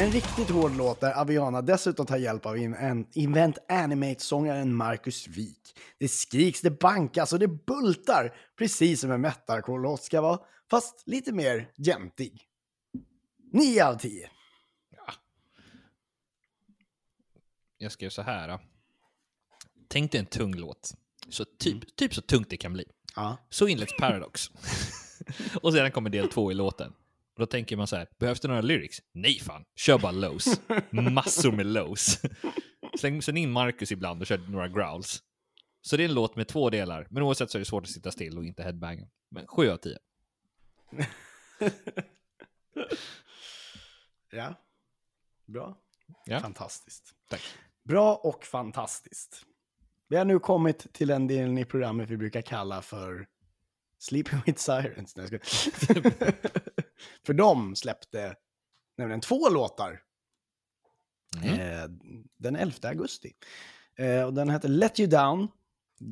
En 0.00 0.10
riktigt 0.10 0.50
hård 0.50 0.76
låt 0.76 1.00
där 1.00 1.20
Aviana 1.20 1.62
dessutom 1.62 2.06
tar 2.06 2.16
hjälp 2.16 2.46
av 2.46 2.56
en 2.56 3.06
Invent 3.12 3.58
Animate-sångaren 3.68 4.74
Marcus 4.74 5.28
Wik. 5.28 5.78
Det 5.98 6.08
skriks, 6.08 6.60
det 6.60 6.70
bankas 6.70 7.32
och 7.32 7.38
det 7.38 7.48
bultar, 7.48 8.34
precis 8.58 9.00
som 9.00 9.10
en 9.10 9.20
metalcore-låt 9.20 10.02
ska 10.02 10.20
vara, 10.20 10.38
fast 10.70 11.02
lite 11.06 11.32
mer 11.32 11.70
gentig. 11.76 12.42
9 13.52 13.84
av 13.84 13.94
10. 13.94 14.30
Jag 17.78 17.92
skrev 17.92 18.10
så 18.10 18.22
här. 18.22 18.48
Då. 18.48 18.60
Tänk 19.88 20.12
dig 20.12 20.18
en 20.18 20.26
tung 20.26 20.54
låt. 20.54 20.94
Så 21.28 21.44
typ, 21.44 21.96
typ 21.96 22.14
så 22.14 22.22
tungt 22.22 22.50
det 22.50 22.56
kan 22.56 22.72
bli. 22.72 22.84
Ja. 23.16 23.36
Så 23.50 23.68
inleds 23.68 23.96
Paradox. 23.98 24.50
och 25.62 25.72
sedan 25.72 25.90
kommer 25.90 26.10
del 26.10 26.28
två 26.28 26.52
i 26.52 26.54
låten. 26.54 26.92
Och 27.38 27.42
då 27.42 27.46
tänker 27.46 27.76
man 27.76 27.86
så 27.86 27.96
här, 27.96 28.08
behövs 28.18 28.40
det 28.40 28.48
några 28.48 28.60
lyrics? 28.60 29.02
Nej 29.12 29.38
fan, 29.38 29.64
kör 29.76 29.98
bara 29.98 30.12
lows. 30.12 30.60
Massor 30.90 31.52
med 31.52 31.66
lows. 31.66 32.20
Släng 32.98 33.22
sen 33.22 33.36
in 33.36 33.50
Marcus 33.50 33.92
ibland 33.92 34.20
och 34.20 34.26
kör 34.26 34.38
några 34.38 34.68
growls. 34.68 35.22
Så 35.80 35.96
det 35.96 36.02
är 36.02 36.08
en 36.08 36.14
låt 36.14 36.36
med 36.36 36.48
två 36.48 36.70
delar, 36.70 37.06
men 37.10 37.22
oavsett 37.22 37.50
så 37.50 37.58
är 37.58 37.60
det 37.60 37.64
svårt 37.64 37.84
att 37.84 37.90
sitta 37.90 38.10
still 38.10 38.38
och 38.38 38.44
inte 38.44 38.62
headbanga. 38.62 39.08
Men 39.30 39.46
7 39.46 39.70
av 39.70 39.76
10. 39.76 39.98
Ja. 44.30 44.54
Bra. 45.46 45.78
Ja. 46.24 46.40
Fantastiskt. 46.40 47.14
Tack. 47.30 47.42
Bra 47.84 48.14
och 48.14 48.44
fantastiskt. 48.44 49.44
Vi 50.08 50.16
har 50.16 50.24
nu 50.24 50.38
kommit 50.38 50.92
till 50.92 51.08
den 51.08 51.26
delen 51.26 51.58
i 51.58 51.64
programmet 51.64 52.10
vi 52.10 52.16
brukar 52.16 52.42
kalla 52.42 52.82
för 52.82 53.26
Sleeping 53.98 54.40
with 54.46 54.58
Sirens. 54.58 55.16
Nej, 55.16 55.28
jag 55.30 55.46
skojar. 55.46 56.34
för 57.26 57.32
de 57.34 57.76
släppte 57.76 58.34
nämligen 58.98 59.20
två 59.20 59.48
låtar 59.48 60.00
Mm. 61.44 61.60
eh, 61.60 61.88
den 62.36 62.56
11 62.56 62.88
augusti. 62.88 63.32
Eh, 63.98 64.22
och 64.22 64.34
den 64.34 64.50
heter 64.50 64.68
Let 64.68 65.00
You 65.00 65.08
Down 65.10 65.48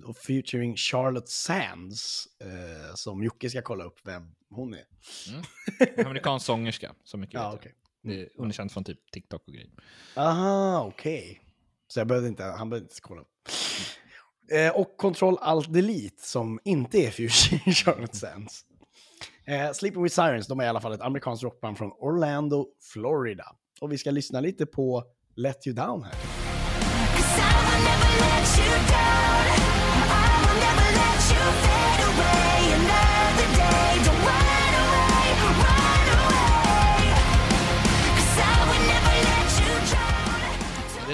och 0.05 0.17
featuring 0.17 0.77
Charlotte 0.77 1.29
Sands 1.29 2.27
eh, 2.41 2.95
som 2.95 3.23
Jocke 3.25 3.51
ska 3.51 3.63
kolla 3.63 3.85
upp 3.85 4.01
vem 4.05 4.35
hon 4.51 4.75
är. 4.75 4.85
Amerikansk 6.07 6.47
sångerska, 6.47 6.95
så 7.05 7.17
mycket 7.19 7.35
Ja, 7.35 7.51
vet 7.51 7.59
okej. 7.61 7.75
jag. 8.03 8.13
Det 8.15 8.21
är 8.23 8.29
underkänt 8.41 8.73
från 8.73 8.85
typ 8.85 9.11
TikTok 9.11 9.43
och 9.47 9.53
grejer. 9.55 9.71
Aha, 10.17 10.85
okej. 10.85 11.41
Så 11.89 12.01
jag 12.01 12.07
behövde 12.07 12.29
inte, 12.29 12.45
han 12.45 12.71
behövde 12.71 12.85
inte 12.85 13.01
kolla 13.01 13.21
upp. 13.21 13.29
Eh, 14.53 14.77
och 14.81 14.97
Control 14.97 15.39
Alt 15.41 15.73
Delete 15.73 16.23
som 16.23 16.61
inte 16.65 16.99
är 16.99 17.11
Fusion 17.11 17.59
Charlotte 17.75 18.17
Sands. 18.17 18.67
Eh, 19.45 19.73
Sleeping 19.73 20.03
with 20.03 20.15
Sirens, 20.15 20.47
de 20.47 20.61
är 20.61 20.65
i 20.65 20.69
alla 20.69 20.81
fall 20.81 20.93
ett 20.93 21.01
amerikanskt 21.01 21.45
rockband 21.45 21.79
från 21.79 21.91
Orlando, 21.91 22.67
Florida. 22.93 23.45
Och 23.81 23.93
vi 23.93 23.99
ska 23.99 24.11
lyssna 24.11 24.41
lite 24.41 24.67
på 24.67 25.05
Let 25.37 25.67
You 25.67 25.77
Down 25.77 26.03
här. 26.03 26.46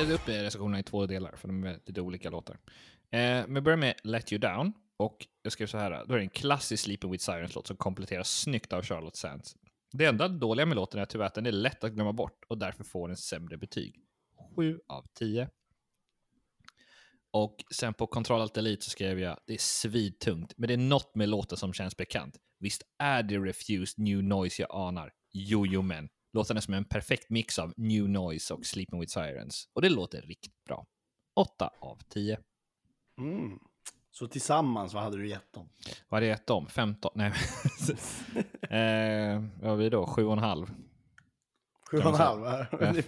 Delade 0.03 0.15
upp 0.15 0.29
recensionerna 0.29 0.79
i 0.79 0.83
två 0.83 1.07
delar, 1.07 1.37
för 1.37 1.49
de 1.49 1.65
är 1.65 1.81
lite 1.87 2.01
olika 2.01 2.31
låtar. 2.31 2.59
Eh, 3.11 3.21
men 3.21 3.55
vi 3.55 3.61
börjar 3.61 3.77
med 3.77 3.95
Let 4.05 4.33
You 4.33 4.41
Down. 4.41 4.73
Och 4.97 5.27
jag 5.43 5.53
skrev 5.53 5.67
så 5.67 5.79
här, 5.79 6.05
då 6.07 6.15
är 6.15 6.19
det 6.19 6.25
en 6.25 6.29
klassisk 6.29 6.85
Sleeping 6.85 7.11
with 7.11 7.25
Sirens-låt 7.25 7.67
som 7.67 7.77
kompletteras 7.77 8.41
snyggt 8.41 8.73
av 8.73 8.83
Charlotte 8.83 9.17
Sands. 9.17 9.57
Det 9.93 10.05
enda 10.05 10.29
dåliga 10.29 10.67
med 10.67 10.77
låten 10.77 11.01
är 11.01 11.05
tyvärr 11.05 11.27
att 11.27 11.35
den 11.35 11.47
är 11.47 11.53
lätt 11.53 11.85
att 11.85 11.93
glömma 11.93 12.13
bort 12.13 12.45
och 12.49 12.59
därför 12.59 12.85
får 12.85 13.09
den 13.09 13.17
sämre 13.17 13.57
betyg. 13.57 13.95
7 14.57 14.81
av 14.89 15.07
10. 15.19 15.49
Och 17.31 17.57
sen 17.75 17.95
på 17.95 18.07
Control 18.07 18.41
Alt 18.41 18.57
Elite 18.57 18.85
så 18.85 18.91
skrev 18.91 19.19
jag, 19.19 19.39
det 19.47 19.55
är 19.55 19.59
svidtungt, 19.59 20.55
men 20.57 20.69
det 20.69 20.75
är 20.75 20.79
något 20.79 21.15
med 21.15 21.29
låten 21.29 21.59
som 21.59 21.73
känns 21.73 21.97
bekant. 21.97 22.37
Visst 22.59 22.83
är 22.99 23.23
det 23.23 23.39
Refused 23.39 24.05
New 24.05 24.25
Noise 24.25 24.63
jag 24.63 24.71
anar? 24.71 25.13
Jo, 25.33 25.67
jo, 25.67 25.83
men. 26.33 26.39
Låten 26.41 26.57
är 26.57 26.61
som 26.61 26.75
en 26.75 26.85
perfekt 26.85 27.31
mix 27.31 27.59
av 27.59 27.73
New 27.77 28.09
Noise 28.09 28.55
och 28.55 28.67
Sleeping 28.67 29.01
with 29.01 29.13
Sirens. 29.13 29.69
Och 29.73 29.83
det 29.83 29.89
låter 29.89 30.23
riktigt 30.23 30.65
bra. 30.65 30.87
8 31.37 31.71
av 31.81 31.99
10. 32.09 32.39
Mm. 33.19 33.59
Så 34.11 34.27
tillsammans, 34.29 34.95
vad 34.95 35.03
hade 35.03 35.17
du 35.17 35.29
gett 35.29 35.53
dem? 35.53 35.69
Vad 36.09 36.17
hade 36.17 36.27
jag 36.27 36.35
gett 36.39 36.47
dem? 36.47 36.67
15? 36.69 37.13
Nej. 37.15 37.27
eh, 38.63 39.43
vad 39.61 39.71
har 39.71 39.77
vi 39.77 39.89
då? 39.91 40.05
7,5. 40.07 40.67
Sju 41.91 41.97
och 41.97 42.03
Kan 42.03 42.13
en 42.15 42.19
man 42.19 42.27
halv? 42.27 42.41
va? 42.41 42.67
Ja. 42.81 43.03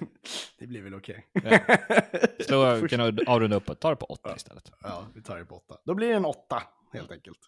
Det, 0.59 0.67
blir 0.67 0.83
väl 0.83 0.95
okej. 0.95 1.27
Slå, 2.47 2.81
Först- 2.81 2.91
kan 2.97 3.15
du 3.15 3.25
avrunda 3.27 3.57
upp 3.57 3.69
och 3.69 3.81
ta 3.81 3.91
det 3.91 3.97
på 3.97 4.07
8 4.07 4.37
istället. 4.37 4.73
Ja, 4.83 5.07
vi 5.15 5.23
tar 5.23 5.39
det 5.39 5.45
på 5.45 5.57
åtta. 5.57 5.79
Då 5.85 5.95
blir 5.95 6.09
det 6.09 6.15
en 6.15 6.25
åtta, 6.25 6.63
helt 6.93 7.11
enkelt. 7.11 7.39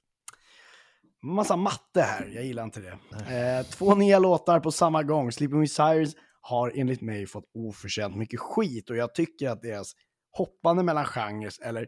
Massa 1.27 1.57
matte 1.57 2.01
här, 2.01 2.31
jag 2.35 2.45
gillar 2.45 2.65
inte 2.65 2.81
det. 2.81 2.99
Eh, 3.35 3.67
två 3.67 3.95
nya 3.95 4.19
låtar 4.19 4.61
på 4.61 4.73
samma 4.73 5.03
gång. 5.03 5.33
Sleeping 5.33 5.61
with 5.61 5.75
Sirens 5.75 6.17
har 6.41 6.73
enligt 6.75 7.01
mig 7.01 7.27
fått 7.27 7.51
oförtjänt 7.55 8.17
mycket 8.17 8.41
skit 8.41 8.91
och 8.91 8.97
jag 8.97 9.15
tycker 9.15 9.51
att 9.51 9.63
deras 9.63 9.93
hoppande 10.31 10.83
mellan 10.83 11.05
genrer 11.05 11.53
eller, 11.63 11.87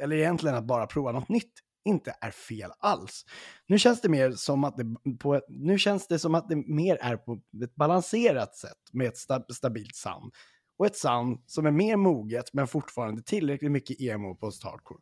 eller 0.00 0.16
egentligen 0.16 0.56
att 0.56 0.64
bara 0.64 0.86
prova 0.86 1.12
något 1.12 1.28
nytt 1.28 1.52
inte 1.84 2.14
är 2.20 2.30
fel 2.30 2.70
alls. 2.78 3.24
Nu 3.66 3.78
känns 3.78 4.00
det 4.00 4.08
mer 4.08 4.30
som 4.30 4.64
att 4.64 4.76
det, 4.76 4.84
på 5.18 5.40
nu 5.48 5.78
känns 5.78 6.08
det 6.08 6.18
som 6.18 6.34
att 6.34 6.48
det 6.48 6.56
mer 6.56 6.96
är 7.00 7.16
på 7.16 7.40
ett 7.64 7.74
balanserat 7.74 8.56
sätt 8.56 8.78
med 8.92 9.06
ett 9.06 9.16
sta, 9.16 9.42
stabilt 9.52 9.96
sound. 9.96 10.34
Och 10.78 10.86
ett 10.86 10.96
sound 10.96 11.38
som 11.46 11.66
är 11.66 11.70
mer 11.70 11.96
moget 11.96 12.52
men 12.52 12.66
fortfarande 12.66 13.22
tillräckligt 13.22 13.72
mycket 13.72 14.00
emo 14.00 14.34
post 14.34 14.64
hardcore. 14.64 15.00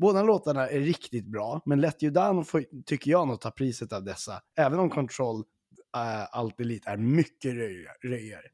Båda 0.00 0.22
låtarna 0.22 0.68
är 0.68 0.80
riktigt 0.80 1.26
bra, 1.26 1.62
men 1.64 1.80
Let 1.80 2.02
You 2.02 2.12
Down 2.12 2.44
får, 2.44 2.64
tycker 2.86 3.10
jag 3.10 3.28
nog 3.28 3.40
ta 3.40 3.50
priset 3.50 3.92
av 3.92 4.04
dessa, 4.04 4.42
även 4.56 4.78
om 4.78 4.90
Control 4.90 5.36
uh, 5.36 5.44
Alt 6.36 6.60
Elite 6.60 6.90
är 6.90 6.96
mycket 6.96 7.54
röjare. 8.02 8.46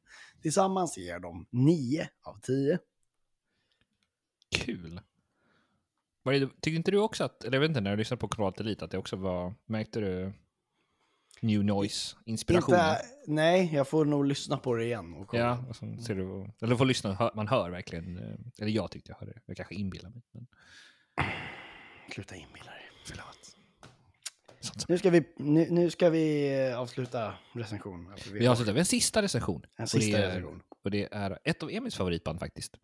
Tillsammans 0.42 0.98
ger 0.98 1.18
de 1.18 1.46
9 1.50 2.08
av 2.22 2.40
10. 2.40 2.78
Kul. 4.56 5.00
Tycker 6.60 6.76
inte 6.76 6.90
du 6.90 6.98
också 6.98 7.24
att, 7.24 7.44
eller 7.44 7.56
jag 7.56 7.60
vet 7.60 7.68
inte, 7.68 7.80
när 7.80 7.90
du 7.90 7.96
lyssnade 7.96 8.20
på 8.20 8.28
Control 8.28 8.66
Elite, 8.66 8.84
att 8.84 8.90
det 8.90 8.98
också 8.98 9.16
var, 9.16 9.54
märkte 9.66 10.00
du 10.00 10.32
New 11.40 11.64
Noise-inspirationen? 11.64 12.80
Inte, 12.80 13.02
nej, 13.26 13.70
jag 13.74 13.88
får 13.88 14.04
nog 14.04 14.26
lyssna 14.26 14.58
på 14.58 14.74
det 14.74 14.84
igen. 14.84 15.14
Och 15.14 15.28
kolla. 15.28 15.42
Ja, 15.42 15.64
och 15.68 15.76
så 15.76 15.96
ser 16.06 16.14
du, 16.14 16.50
eller 16.62 16.76
får 16.76 16.84
lyssna, 16.84 17.30
man 17.34 17.48
hör 17.48 17.70
verkligen, 17.70 18.18
eh, 18.18 18.34
eller 18.58 18.70
jag 18.70 18.90
tyckte 18.90 19.10
jag 19.10 19.18
hörde 19.18 19.32
det, 19.32 19.40
jag 19.46 19.56
kanske 19.56 19.74
inbillar 19.74 20.10
mig. 20.10 20.22
Men, 20.32 20.46
Sluta 22.14 22.34
inbilla 22.36 22.70
dig. 22.70 22.82
förlåt. 23.04 23.56
Nu 24.88 24.98
ska 24.98 25.10
vi, 25.10 25.24
nu, 25.36 25.66
nu 25.70 25.90
ska 25.90 26.10
vi 26.10 26.54
eh, 26.68 26.78
avsluta 26.80 27.34
recensionen. 27.52 28.12
Alltså, 28.12 28.30
Vi 28.32 28.46
avslutar 28.46 28.72
med 28.72 28.80
en 28.80 28.86
sista 28.86 29.22
recension. 29.22 29.62
En 29.76 29.82
Och 29.82 29.88
sista 29.90 30.18
det 30.18 30.24
är- 30.24 30.28
recension. 30.28 30.62
Och 30.84 30.90
det 30.90 31.08
är 31.12 31.38
ett 31.44 31.62
av 31.62 31.70
Emils 31.70 31.96
favoritband 31.96 32.40
faktiskt. 32.40 32.76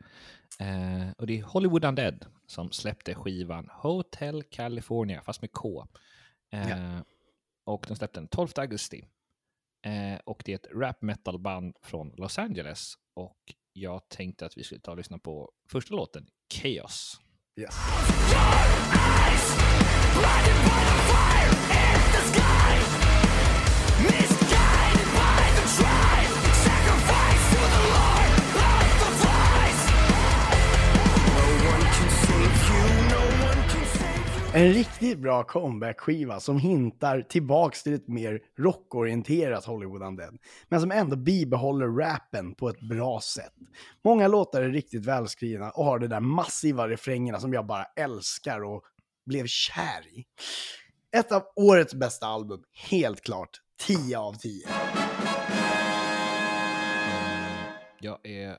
Eh, 0.60 1.10
och 1.18 1.26
det 1.26 1.38
är 1.38 1.42
Hollywood 1.42 1.84
Undead 1.84 2.26
som 2.46 2.72
släppte 2.72 3.14
skivan 3.14 3.68
Hotel 3.72 4.42
California, 4.42 5.22
fast 5.22 5.40
med 5.42 5.52
K. 5.52 5.86
Eh, 6.52 6.68
Ja. 6.70 7.04
Och 7.64 7.84
de 7.88 7.96
släppte 7.96 8.20
den 8.20 8.28
12 8.28 8.48
augusti. 8.56 9.04
Eh, 9.86 10.20
och 10.24 10.42
det 10.44 10.52
är 10.52 10.56
ett 10.56 10.66
rap 10.74 11.02
metal 11.02 11.38
band 11.38 11.76
från 11.82 12.12
Los 12.16 12.38
Angeles. 12.38 12.94
Och 13.14 13.38
jag 13.72 14.08
tänkte 14.08 14.46
att 14.46 14.58
vi 14.58 14.64
skulle 14.64 14.80
ta 14.80 14.90
och 14.90 14.96
lyssna 14.96 15.18
på 15.18 15.52
första 15.68 15.94
låten, 15.94 16.26
Chaos. 16.54 17.20
Yes. 17.54 17.92
En 34.54 34.72
riktigt 34.72 35.18
bra 35.18 35.42
comeback-skiva 35.44 36.40
som 36.40 36.58
hintar 36.58 37.22
tillbaks 37.22 37.82
till 37.82 37.94
ett 37.94 38.08
mer 38.08 38.40
rockorienterat 38.58 39.64
Hollywood 39.64 40.02
Undead, 40.02 40.38
men 40.68 40.80
som 40.80 40.90
ändå 40.92 41.16
bibehåller 41.16 41.86
rappen 41.86 42.54
på 42.54 42.68
ett 42.68 42.80
bra 42.80 43.20
sätt. 43.20 43.52
Många 44.04 44.28
låtar 44.28 44.62
är 44.62 44.68
riktigt 44.68 45.06
välskrivna 45.06 45.70
och 45.70 45.84
har 45.84 45.98
de 45.98 46.06
där 46.06 46.20
massiva 46.20 46.88
refrängerna 46.88 47.40
som 47.40 47.52
jag 47.52 47.66
bara 47.66 47.84
älskar 47.84 48.64
och 48.64 48.82
blev 49.26 49.46
kär 49.46 50.06
i. 50.18 50.24
Ett 51.16 51.32
av 51.32 51.42
årets 51.56 51.94
bästa 51.94 52.26
album, 52.26 52.62
helt 52.90 53.20
klart. 53.20 53.50
10 53.86 54.18
av 54.18 54.32
10. 54.34 54.66
Mm, 57.06 57.74
Jag 58.00 58.26
är 58.26 58.58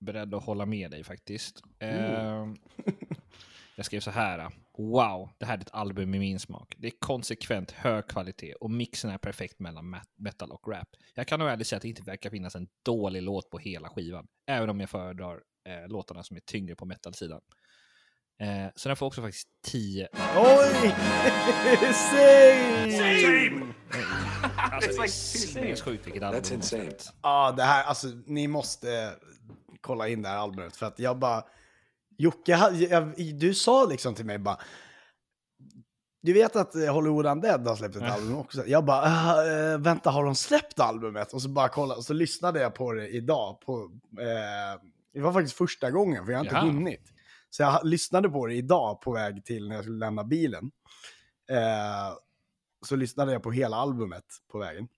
beredd 0.00 0.34
att 0.34 0.44
hålla 0.44 0.66
med 0.66 0.90
dig 0.90 1.04
faktiskt. 1.04 1.62
Eh, 1.78 2.46
jag 3.78 3.86
skrev 3.86 4.00
så 4.00 4.10
här. 4.10 4.50
Wow, 4.78 5.30
det 5.38 5.46
här 5.46 5.56
är 5.56 5.60
ett 5.60 5.74
album 5.74 6.14
i 6.14 6.18
min 6.18 6.40
smak. 6.40 6.74
Det 6.78 6.86
är 6.86 6.92
konsekvent 6.98 7.70
hög 7.70 8.08
kvalitet 8.08 8.54
och 8.54 8.70
mixen 8.70 9.10
är 9.10 9.18
perfekt 9.18 9.60
mellan 9.60 9.96
metal 10.16 10.50
och 10.50 10.68
rap. 10.68 10.88
Jag 11.14 11.26
kan 11.26 11.40
nog 11.40 11.48
ärligt 11.48 11.66
säga 11.66 11.76
att 11.76 11.82
det 11.82 11.88
inte 11.88 12.02
verkar 12.02 12.30
finnas 12.30 12.54
en 12.54 12.68
dålig 12.84 13.22
låt 13.22 13.50
på 13.50 13.58
hela 13.58 13.88
skivan, 13.88 14.26
även 14.46 14.70
om 14.70 14.80
jag 14.80 14.90
föredrar 14.90 15.40
eh, 15.68 15.88
låtarna 15.88 16.22
som 16.22 16.36
är 16.36 16.40
tyngre 16.40 16.76
på 16.76 16.84
metal-sidan. 16.84 17.40
Eh, 18.40 18.70
så 18.74 18.88
den 18.88 18.96
får 18.96 19.06
också 19.06 19.22
faktiskt 19.22 19.48
10. 19.66 20.08
Oj! 20.36 20.94
Same! 21.92 23.74
Alltså, 24.56 24.90
det 24.90 25.04
är 25.04 25.08
sinnessjukt 25.08 26.06
vilket 26.06 26.22
album. 26.22 26.42
That's 26.42 26.54
insane. 26.54 26.92
Ja, 27.22 27.54
det 27.56 27.62
här, 27.62 27.84
alltså 27.84 28.08
ni 28.26 28.48
måste 28.48 29.14
kolla 29.80 30.08
in 30.08 30.22
det 30.22 30.28
här 30.28 30.38
albumet 30.38 30.76
för 30.76 30.86
att 30.86 30.98
jag 30.98 31.18
bara... 31.18 31.44
Jocke, 32.18 32.52
jag, 32.90 33.14
du 33.38 33.54
sa 33.54 33.84
liksom 33.84 34.14
till 34.14 34.26
mig 34.26 34.38
bara... 34.38 34.58
Du 36.22 36.32
vet 36.32 36.56
att 36.56 36.74
eh, 36.74 36.92
Hollywood 36.94 37.26
Undead 37.26 37.66
har 37.68 37.76
släppt 37.76 37.96
ett 37.96 38.02
album 38.02 38.36
också? 38.36 38.66
Jag 38.66 38.84
bara, 38.84 39.00
"Ah, 39.02 39.46
eh, 39.46 39.78
vänta, 39.78 40.10
har 40.10 40.24
de 40.24 40.34
släppt 40.34 40.80
albumet? 40.80 41.32
Och 41.32 41.42
så 41.42 41.48
bara 41.48 41.68
kolla, 41.68 41.94
och 41.94 42.04
så 42.04 42.12
lyssnade 42.12 42.60
jag 42.60 42.74
på 42.74 42.92
det 42.92 43.08
idag. 43.08 43.60
På, 43.60 43.90
eh, 44.20 44.80
det 45.14 45.20
var 45.20 45.32
faktiskt 45.32 45.56
första 45.56 45.90
gången, 45.90 46.24
för 46.24 46.32
jag 46.32 46.38
har 46.38 46.44
inte 46.44 46.54
Jaha. 46.54 46.64
hunnit. 46.64 47.12
Så 47.50 47.62
jag 47.62 47.80
lyssnade 47.86 48.28
på 48.28 48.46
det 48.46 48.54
idag 48.54 49.00
på 49.00 49.12
väg 49.12 49.44
till 49.44 49.68
när 49.68 49.74
jag 49.74 49.84
skulle 49.84 49.98
lämna 49.98 50.24
bilen. 50.24 50.70
Eh, 51.50 52.14
så 52.86 52.96
lyssnade 52.96 53.32
jag 53.32 53.42
på 53.42 53.50
hela 53.52 53.76
albumet 53.76 54.24
på 54.52 54.58
vägen. 54.58 54.88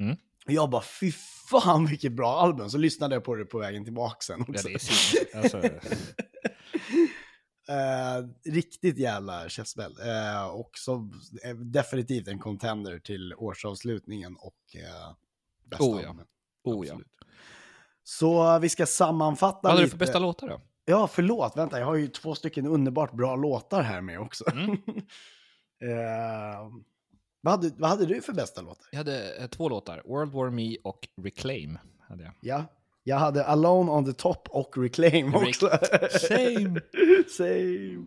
Mm. 0.00 0.16
Och 0.46 0.52
jag 0.52 0.70
bara, 0.70 0.82
fy 1.00 1.12
fan 1.50 1.86
vilket 1.86 2.12
bra 2.12 2.40
album. 2.40 2.70
Så 2.70 2.78
lyssnade 2.78 3.14
jag 3.14 3.24
på 3.24 3.34
det 3.34 3.44
på 3.44 3.58
vägen 3.58 3.84
tillbaka 3.84 4.16
sen 4.20 4.44
Ja, 4.48 4.52
också. 4.54 4.68
det 4.68 5.34
är. 5.34 5.42
Alltså, 5.42 5.60
Eh, 7.68 8.52
riktigt 8.52 8.98
jävla 8.98 9.48
käftsmäll. 9.48 9.94
Eh, 10.00 10.46
och 10.46 10.70
så 10.74 11.10
eh, 11.44 11.54
definitivt 11.54 12.28
en 12.28 12.38
contender 12.38 12.98
till 12.98 13.34
årsavslutningen 13.34 14.36
och 14.36 14.56
eh, 14.74 15.14
bästa 15.64 15.84
Oh 15.84 16.02
ja. 16.02 16.14
oh 16.64 16.86
ja. 16.86 17.00
Så 18.02 18.58
vi 18.58 18.68
ska 18.68 18.86
sammanfatta 18.86 19.58
Vad 19.62 19.70
hade 19.72 19.82
du 19.82 19.84
lite. 19.84 19.98
för 19.98 20.06
bästa 20.06 20.18
låtar 20.18 20.48
då? 20.48 20.60
Ja, 20.84 21.06
förlåt. 21.06 21.56
Vänta, 21.56 21.78
jag 21.78 21.86
har 21.86 21.94
ju 21.94 22.08
två 22.08 22.34
stycken 22.34 22.66
underbart 22.66 23.12
bra 23.12 23.36
låtar 23.36 23.82
här 23.82 24.00
med 24.00 24.20
också. 24.20 24.44
Mm. 24.52 24.72
eh, 25.82 26.70
vad, 27.40 27.50
hade, 27.52 27.70
vad 27.76 27.90
hade 27.90 28.06
du 28.06 28.20
för 28.20 28.32
bästa 28.32 28.60
låtar? 28.60 28.86
Jag 28.90 28.98
hade 28.98 29.36
eh, 29.36 29.46
två 29.46 29.68
låtar, 29.68 30.02
World 30.04 30.32
War 30.32 30.50
Me 30.50 30.76
och 30.84 31.08
Reclaim. 31.16 31.78
Hade 32.00 32.24
jag. 32.24 32.32
Ja, 32.40 32.64
jag 33.04 33.16
hade 33.16 33.44
Alone 33.44 33.90
on 33.92 34.04
the 34.04 34.12
Top 34.12 34.48
och 34.50 34.76
Reclaim 34.78 35.32
Rec- 35.34 35.48
också. 35.48 35.78
Same. 36.18 36.80
Same. 37.36 38.04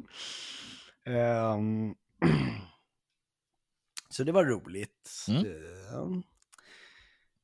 Ehm, 1.06 1.96
så 4.10 4.24
det 4.24 4.32
var 4.32 4.46
roligt. 4.46 5.26
Mm. 5.30 6.24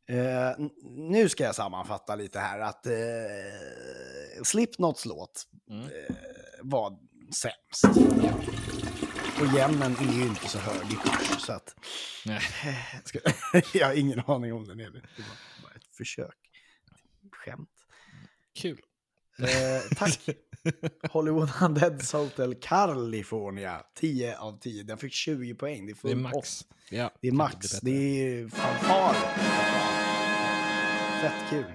Eh, 0.10 0.50
n- 0.50 0.70
nu 1.12 1.30
ska 1.30 1.44
jag 1.44 1.56
sammanfatta 1.56 2.16
lite 2.16 2.39
här 2.39 2.60
att 2.60 2.88
uh, 2.88 4.44
Slipknots 4.44 5.06
låt 5.06 5.44
Mm. 5.70 5.84
eh, 5.86 6.16
var 6.62 6.98
sämst. 7.36 7.98
Och 9.42 9.58
jämnen 9.58 9.96
är 10.00 10.13
ju 10.13 10.22
inte 10.24 10.48
så 10.48 10.58
hög 10.58 10.92
i 10.92 10.96
kurs, 10.96 11.42
så 11.42 11.54
att 11.54 11.76
Nej. 12.26 12.42
jag, 13.74 13.88
har 13.88 13.94
ingen 13.94 14.20
aning 14.28 14.54
om 14.54 14.68
den 14.68 14.80
heller. 14.80 15.02
Det 15.18 15.22
var 15.24 15.63
bara 15.63 15.74
ett 15.76 15.96
försök. 15.98 16.42
Skämt. 17.34 17.69
Kul. 18.56 18.82
Eh, 19.39 19.96
tack. 19.98 20.19
Hollywood 21.12 21.50
Undeads 21.62 22.13
Hotel 22.13 22.56
California. 22.62 23.82
10 23.96 24.38
av 24.38 24.60
10. 24.60 24.84
Den 24.84 24.98
fick 24.98 25.13
20 25.13 25.56
poäng. 25.56 25.86
Det 25.86 25.91
är, 25.91 25.98
Det 26.04 26.12
är 26.12 26.15
max. 26.15 26.65
Ja, 26.89 27.12
Det 27.22 27.28
är 27.28 27.32
max. 27.32 27.69
Det 27.72 27.91
bättre. 27.91 27.91
är 27.91 28.48
fanfar. 28.50 29.13
Fett 31.22 31.50
kul. 31.50 31.65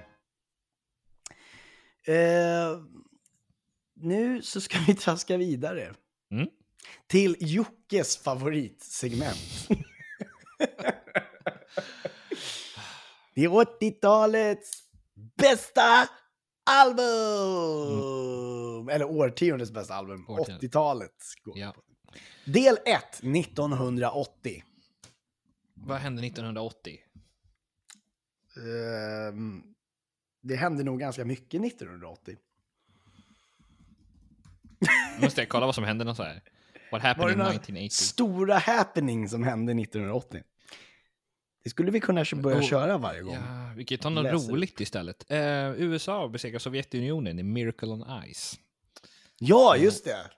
Eh, 2.15 2.81
nu 3.93 4.41
så 4.41 4.61
ska 4.61 4.77
vi 4.87 4.95
traska 4.95 5.37
vidare. 5.37 5.93
Mm. 6.31 6.47
Till 7.07 7.35
Jockes 7.39 8.17
favoritsegment. 8.17 9.67
Det 13.35 13.43
är 13.45 13.49
80-talets 13.49 14.83
bästa 15.37 16.07
album! 16.65 18.29
album, 18.79 18.89
eller 18.89 19.05
årtiondets 19.05 19.71
bästa 19.71 19.93
album, 19.93 20.25
Årtionde. 20.29 20.67
80-talet. 20.67 21.15
Ja. 21.55 21.75
Del 22.45 22.77
1, 22.85 23.23
1980. 23.23 24.63
Vad 25.73 25.97
hände 25.97 26.25
1980? 26.25 26.99
Ehm, 28.57 29.63
det 30.41 30.55
hände 30.55 30.83
nog 30.83 30.99
ganska 30.99 31.25
mycket 31.25 31.65
1980. 31.65 32.37
Måste 35.21 35.41
jag 35.41 35.49
kolla 35.49 35.65
vad 35.65 35.75
som 35.75 35.83
hände 35.83 36.15
så 36.15 36.23
här? 36.23 36.41
What 36.91 37.01
happened 37.01 37.31
in 37.31 37.37
några 37.37 37.51
1980? 37.51 37.89
stora 37.89 38.57
happening 38.57 39.29
som 39.29 39.43
hände 39.43 39.71
1980? 39.71 40.43
Det 41.63 41.69
skulle 41.69 41.91
vi 41.91 41.99
kunna 41.99 42.25
börja 42.35 42.57
Oh, 42.57 42.63
köra 42.63 42.97
varje 42.97 43.21
gång. 43.21 43.33
Ja, 43.33 43.71
vi 43.75 43.85
kan 43.85 43.95
ju 43.95 43.99
ta 44.01 44.09
något 44.09 44.23
Läser 44.23 44.51
roligt 44.51 44.79
istället. 44.81 45.31
Eh, 45.31 45.71
USA 45.81 46.27
besegrar 46.27 46.59
Sovjetunionen 46.59 47.39
i 47.39 47.43
Miracle 47.43 47.87
on 47.89 48.05
Ice. 48.33 48.59
Ja, 49.39 49.77
just 49.77 50.05
det! 50.05 50.31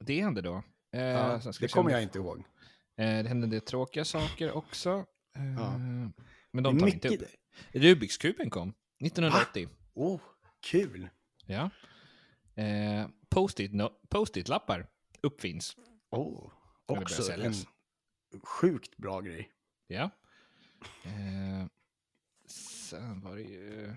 Det 0.00 0.20
hände 0.22 0.40
då. 0.40 0.62
Eh, 0.92 1.00
Ja, 1.02 1.40
det 1.60 1.68
kommer 1.68 1.90
jag 1.90 2.02
inte 2.02 2.18
ihåg. 2.18 2.38
Eh, 2.38 2.44
det 3.22 3.28
hände 3.28 3.46
del 3.46 3.60
tråkiga 3.60 4.04
saker 4.04 4.52
också. 4.52 4.90
Eh, 5.36 5.44
Ja. 5.58 5.78
Men 6.52 6.62
Det 6.62 6.70
de 6.70 6.78
tar 6.78 6.86
vi 6.86 6.92
inte 6.92 7.10
mycket. 7.10 7.26
upp. 7.28 7.34
Rubiks 7.72 8.16
kuben 8.16 8.50
kom 8.50 8.72
1980. 9.04 9.68
Oh, 9.94 10.20
kul! 10.70 11.08
Ja. 11.46 11.70
Eh, 12.62 13.06
Post-it 13.28 13.72
no, 13.74 13.90
post-it-lappar 14.08 14.86
uppfinns. 15.22 15.76
Oh, 16.10 16.50
också 16.86 17.32
en 17.32 17.54
sjukt 18.42 18.96
bra 18.96 19.20
grej. 19.20 19.50
Ja. 19.86 20.10
Eh, 21.04 21.66
sen 22.48 23.20
var 23.20 23.36
det 23.36 23.42
ju... 23.42 23.94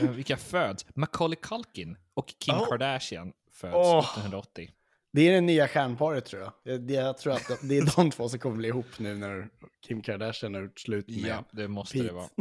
Eh, 0.00 0.10
vilka 0.10 0.36
föds? 0.36 0.86
Macaulay 0.94 1.36
Culkin 1.42 1.96
och 2.14 2.34
Kim 2.38 2.54
Oh. 2.54 2.68
Kardashian 2.68 3.32
föds 3.52 3.74
Oh. 3.74 3.98
1980. 3.98 4.70
Det 5.12 5.28
är 5.28 5.32
det 5.32 5.40
nya 5.40 5.68
stjärnparet 5.68 6.24
tror 6.26 6.42
jag. 6.42 6.52
Jag, 6.62 6.90
jag 6.90 7.18
tror 7.18 7.32
att 7.32 7.50
det 7.62 7.78
är 7.78 7.96
de 7.96 8.10
två 8.10 8.28
som 8.28 8.38
kommer 8.38 8.56
bli 8.56 8.68
ihop 8.68 8.98
nu 8.98 9.14
när 9.14 9.48
Kim 9.86 10.02
Kardashian 10.02 10.54
har 10.54 10.62
gjort 10.62 10.80
slut 10.80 11.08
med 11.08 11.18
Ja, 11.18 11.44
det 11.50 11.68
måste 11.68 11.98
Pete. 11.98 12.06
det 12.08 12.12
vara. 12.14 12.28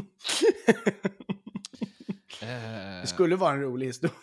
Eh, 2.41 3.01
Det 3.01 3.07
skulle 3.07 3.35
vara 3.35 3.53
en 3.53 3.61
rolig 3.61 3.85
historia. 3.87 4.15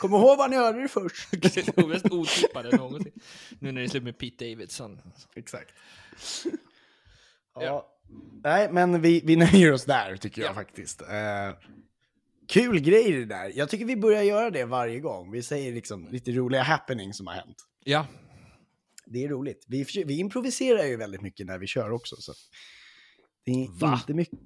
Kom 0.00 0.10
ihåg 0.14 0.38
vad 0.38 0.50
ni 0.50 0.56
hörde 0.56 0.82
det 0.82 0.88
först. 0.88 1.28
det 1.76 1.86
mest 1.86 2.06
otippade 2.10 2.76
någonsin. 2.76 3.12
Nu 3.58 3.72
när 3.72 3.80
det 3.80 3.86
är 3.86 3.88
slut 3.88 4.02
med 4.02 4.18
Pete 4.18 4.44
Davidson. 4.50 5.00
Exakt. 5.36 5.74
Ja. 7.54 7.97
Nej, 8.44 8.72
men 8.72 9.00
vi, 9.00 9.20
vi 9.24 9.36
nöjer 9.52 9.72
oss 9.72 9.84
där 9.84 10.16
tycker 10.16 10.42
jag 10.42 10.50
Ja. 10.50 10.54
faktiskt. 10.54 11.02
Eh, 11.02 11.50
kul 12.48 12.80
grej 12.80 13.12
det 13.12 13.24
där. 13.24 13.52
Jag 13.54 13.68
tycker 13.68 13.84
vi 13.84 13.96
börjar 13.96 14.22
göra 14.22 14.50
det 14.50 14.64
varje 14.64 15.00
gång. 15.00 15.30
Vi 15.32 15.42
säger 15.42 15.72
liksom 15.72 16.08
lite 16.10 16.30
roliga 16.32 16.62
happenings 16.62 17.16
som 17.16 17.26
har 17.26 17.34
hänt. 17.34 17.64
Ja, 17.84 18.06
Det 19.06 19.24
är 19.24 19.28
roligt. 19.28 19.64
Vi, 19.68 19.86
vi 20.06 20.18
improviserar 20.18 20.84
ju 20.84 20.96
väldigt 20.96 21.20
mycket 21.22 21.46
när 21.46 21.58
vi 21.58 21.66
kör 21.66 21.90
också. 21.90 22.16
Så. 22.18 22.32
Det 23.44 23.50
är 23.52 23.80
Va? 23.80 23.94
inte 24.00 24.14
mycket... 24.14 24.38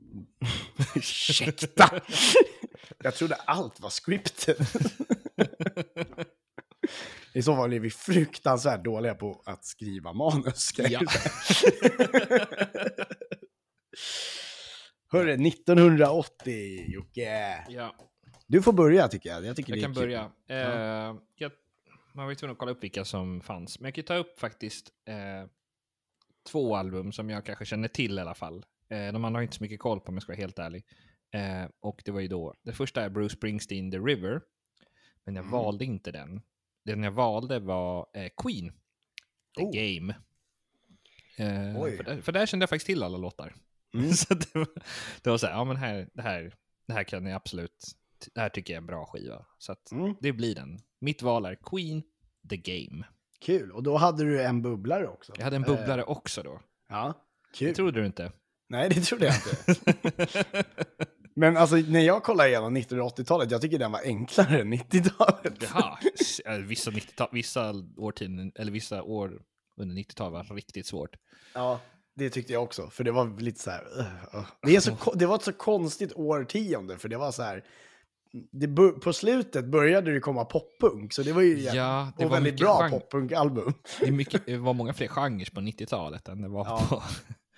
Ursäkta! 0.96 2.00
jag 3.02 3.14
trodde 3.14 3.34
allt 3.34 3.80
var 3.80 3.90
scripted. 3.90 4.56
I 7.34 7.42
så 7.42 7.56
fall 7.56 7.72
är 7.72 7.80
vi 7.80 7.90
fruktansvärt 7.90 8.84
dåliga 8.84 9.14
på 9.14 9.42
att 9.46 9.64
skriva 9.64 10.12
manus. 10.12 10.72
Ja. 10.78 11.00
Hörru, 15.12 15.46
1980 15.46 16.84
Jocke. 16.88 17.64
ja. 17.68 17.94
Du 18.46 18.62
får 18.62 18.72
börja 18.72 19.08
tycker 19.08 19.30
jag. 19.30 19.44
Jag, 19.44 19.56
tycker 19.56 19.72
jag 19.76 19.82
kan 19.82 19.92
börja. 19.92 20.30
Eh, 20.48 20.56
jag, 21.36 21.52
man 22.14 22.24
var 22.24 22.30
ju 22.30 22.34
tvungen 22.34 22.52
att 22.52 22.58
kolla 22.58 22.72
upp 22.72 22.82
vilka 22.84 23.04
som 23.04 23.40
fanns. 23.40 23.80
Men 23.80 23.84
jag 23.88 23.94
kan 23.94 24.04
ta 24.04 24.14
upp 24.16 24.38
faktiskt 24.40 24.90
eh, 25.08 25.48
två 26.50 26.76
album 26.76 27.12
som 27.12 27.30
jag 27.30 27.46
kanske 27.46 27.64
känner 27.64 27.88
till 27.88 28.18
i 28.18 28.20
alla 28.20 28.34
fall. 28.34 28.64
Eh, 28.88 29.12
de 29.12 29.24
andra 29.24 29.38
har 29.38 29.42
inte 29.42 29.56
så 29.56 29.62
mycket 29.62 29.80
koll 29.80 30.00
på 30.00 30.08
om 30.08 30.14
jag 30.14 30.22
ska 30.22 30.32
vara 30.32 30.40
helt 30.40 30.58
ärlig. 30.58 30.84
Eh, 31.34 31.70
och 31.80 32.02
det 32.04 32.10
var 32.10 32.20
ju 32.20 32.28
då, 32.28 32.54
det 32.62 32.72
första 32.72 33.02
är 33.02 33.08
Bruce 33.08 33.36
Springsteen, 33.36 33.90
The 33.90 33.98
River. 33.98 34.40
Men 35.24 35.34
jag 35.34 35.42
Mm. 35.42 35.52
valde 35.52 35.84
inte 35.84 36.12
den. 36.12 36.40
Den 36.84 37.02
jag 37.02 37.12
valde 37.12 37.58
var 37.58 38.06
eh, 38.14 38.28
Queen, 38.36 38.72
The 39.58 39.62
Oh. 39.64 39.70
Game. 39.72 40.14
Eh, 41.36 41.96
för, 41.96 42.02
där, 42.04 42.20
för 42.20 42.32
där 42.32 42.46
kände 42.46 42.62
jag 42.62 42.70
faktiskt 42.70 42.86
till 42.86 43.02
alla 43.02 43.18
låtar. 43.18 43.54
Mm. 43.94 44.12
så 44.12 44.34
det 44.34 44.54
var, 44.54 44.68
det 45.22 45.30
var 45.30 45.38
så 45.38 45.46
här, 45.46 45.54
ja 45.54 45.64
men 45.64 45.76
här, 45.76 46.08
det 46.14 46.22
här, 46.22 46.54
det 46.86 46.92
här 46.92 47.04
kan 47.04 47.26
jag 47.26 47.36
absolut, 47.36 47.84
det 48.34 48.40
här 48.40 48.48
tycker 48.48 48.72
jag 48.72 48.76
är 48.76 48.82
en 48.82 48.86
bra 48.86 49.06
skiva. 49.06 49.46
Så 49.58 49.72
att 49.72 49.92
Mm. 49.92 50.14
det 50.20 50.32
blir 50.32 50.54
den. 50.54 50.78
Mitt 51.00 51.22
val 51.22 51.44
är 51.44 51.54
Queen, 51.54 52.02
The 52.50 52.56
Game. 52.56 53.04
Kul. 53.40 53.72
Och 53.72 53.82
då 53.82 53.96
hade 53.96 54.24
du 54.24 54.42
en 54.42 54.62
bubblare 54.62 55.08
också. 55.08 55.32
Jag 55.36 55.44
hade 55.44 55.56
en 55.56 55.64
Eh, 55.64 55.68
bubblare 55.76 56.04
också 56.04 56.42
då. 56.42 56.60
Ja, 56.88 57.14
kul. 57.54 57.68
Det 57.68 57.74
trodde 57.74 58.00
du 58.00 58.06
inte? 58.06 58.32
Nej, 58.68 58.88
det 58.88 59.00
trodde 59.00 59.26
jag 59.26 59.34
inte. 59.34 60.64
Men 61.34 61.56
alltså 61.56 61.76
när 61.76 62.00
jag 62.00 62.22
kollar 62.22 62.46
igenom 62.46 62.76
1980-talet, 62.76 63.50
jag 63.50 63.60
tycker 63.60 63.78
den 63.78 63.92
var 63.92 64.00
enklare 64.04 64.60
än 64.60 64.72
90-talet. 64.74 65.54
Jaha, 65.62 65.98
eh, 66.44 66.52
vissa, 66.58 66.90
90 66.90 67.28
vissa 67.32 67.74
årtionden, 67.96 68.52
eller 68.54 68.72
vissa 68.72 69.02
år 69.02 69.42
under 69.76 69.96
90-talet 69.96 70.48
var 70.48 70.56
riktigt 70.56 70.86
svårt. 70.86 71.16
Ja, 71.54 71.80
det 72.14 72.30
tyckte 72.30 72.52
jag 72.52 72.62
också. 72.62 72.90
För 72.90 73.04
det 73.04 73.12
var 73.12 73.40
lite 73.40 73.60
så 73.60 73.70
här... 73.70 73.84
uh, 73.98 74.40
uh. 74.40 74.46
Det, 74.62 74.76
är 74.76 74.80
så, 74.80 75.12
det 75.14 75.26
var 75.26 75.34
ett 75.34 75.42
så 75.42 75.52
konstigt 75.52 76.12
årtionde, 76.12 76.98
för 76.98 77.08
det 77.08 77.16
var 77.16 77.32
så 77.32 77.42
här... 77.42 77.64
Det 78.52 78.68
på 79.00 79.12
slutet 79.12 79.64
började 79.64 80.12
det 80.12 80.20
komma 80.20 80.44
poppunk, 80.44 81.12
så 81.12 81.22
det 81.22 81.32
var 81.32 81.42
ju 81.42 81.58
Ja, 81.60 82.12
det 82.16 82.24
och 82.24 82.30
var 82.30 82.36
väldigt 82.36 82.60
bra 82.60 82.88
poppunkalbum. 82.90 83.74
Det, 84.00 84.12
mycket, 84.12 84.42
det 84.46 84.56
var 84.56 84.74
många 84.74 84.92
fler 84.92 85.08
genrer 85.08 85.54
på 85.54 85.60
90-talet 85.60 86.28
än 86.28 86.42
det 86.42 86.48
var 86.48 86.64
Ja. 86.64 86.86
på... 86.88 87.02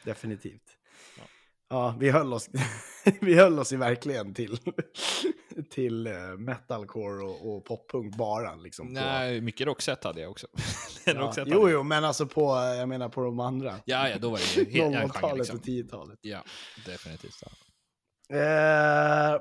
Definitivt. 0.05 0.63
Ja, 1.75 1.97
vi 2.01 2.11
höll 2.11 2.33
oss, 2.33 2.51
vi 3.21 3.35
höll 3.35 3.59
oss 3.59 3.73
ju 3.73 3.77
verkligen 3.77 4.35
till, 4.35 4.59
till 5.71 6.07
eh, 6.07 6.13
metalcore 6.39 7.25
och, 7.25 7.57
och 7.57 7.65
poppunk 7.65 8.17
bara. 8.17 8.55
Liksom, 8.55 8.87
på- 8.87 8.93
Nej, 8.93 9.41
mycket 9.41 9.67
Roxette 9.67 10.09
hade 10.09 10.21
jag 10.21 10.31
också. 10.31 10.47
Ja, 11.07 11.15
Roxette 11.15 11.51
jo, 11.51 11.69
jo, 11.71 11.83
men 11.83 12.05
alltså 12.05 12.27
på, 12.27 12.57
eh, 12.57 12.79
jag 12.79 12.89
menar 12.89 13.09
på 13.09 13.23
de 13.25 13.41
andra. 13.41 13.75
Ja, 13.85 14.09
ja, 14.09 14.19
då 14.19 14.31
var 14.31 14.39
det 14.39 14.57
ju 14.57 14.71
helt 14.71 14.95
en 14.95 15.01
genre 15.01 15.07
00-talet 15.09 15.39
liksom. 15.39 15.59
och 15.59 15.65
10-talet. 15.65 16.19
Ja, 16.23 16.45
definitivt. 16.87 17.35
Så. 17.35 17.47
Eh, 18.35 19.41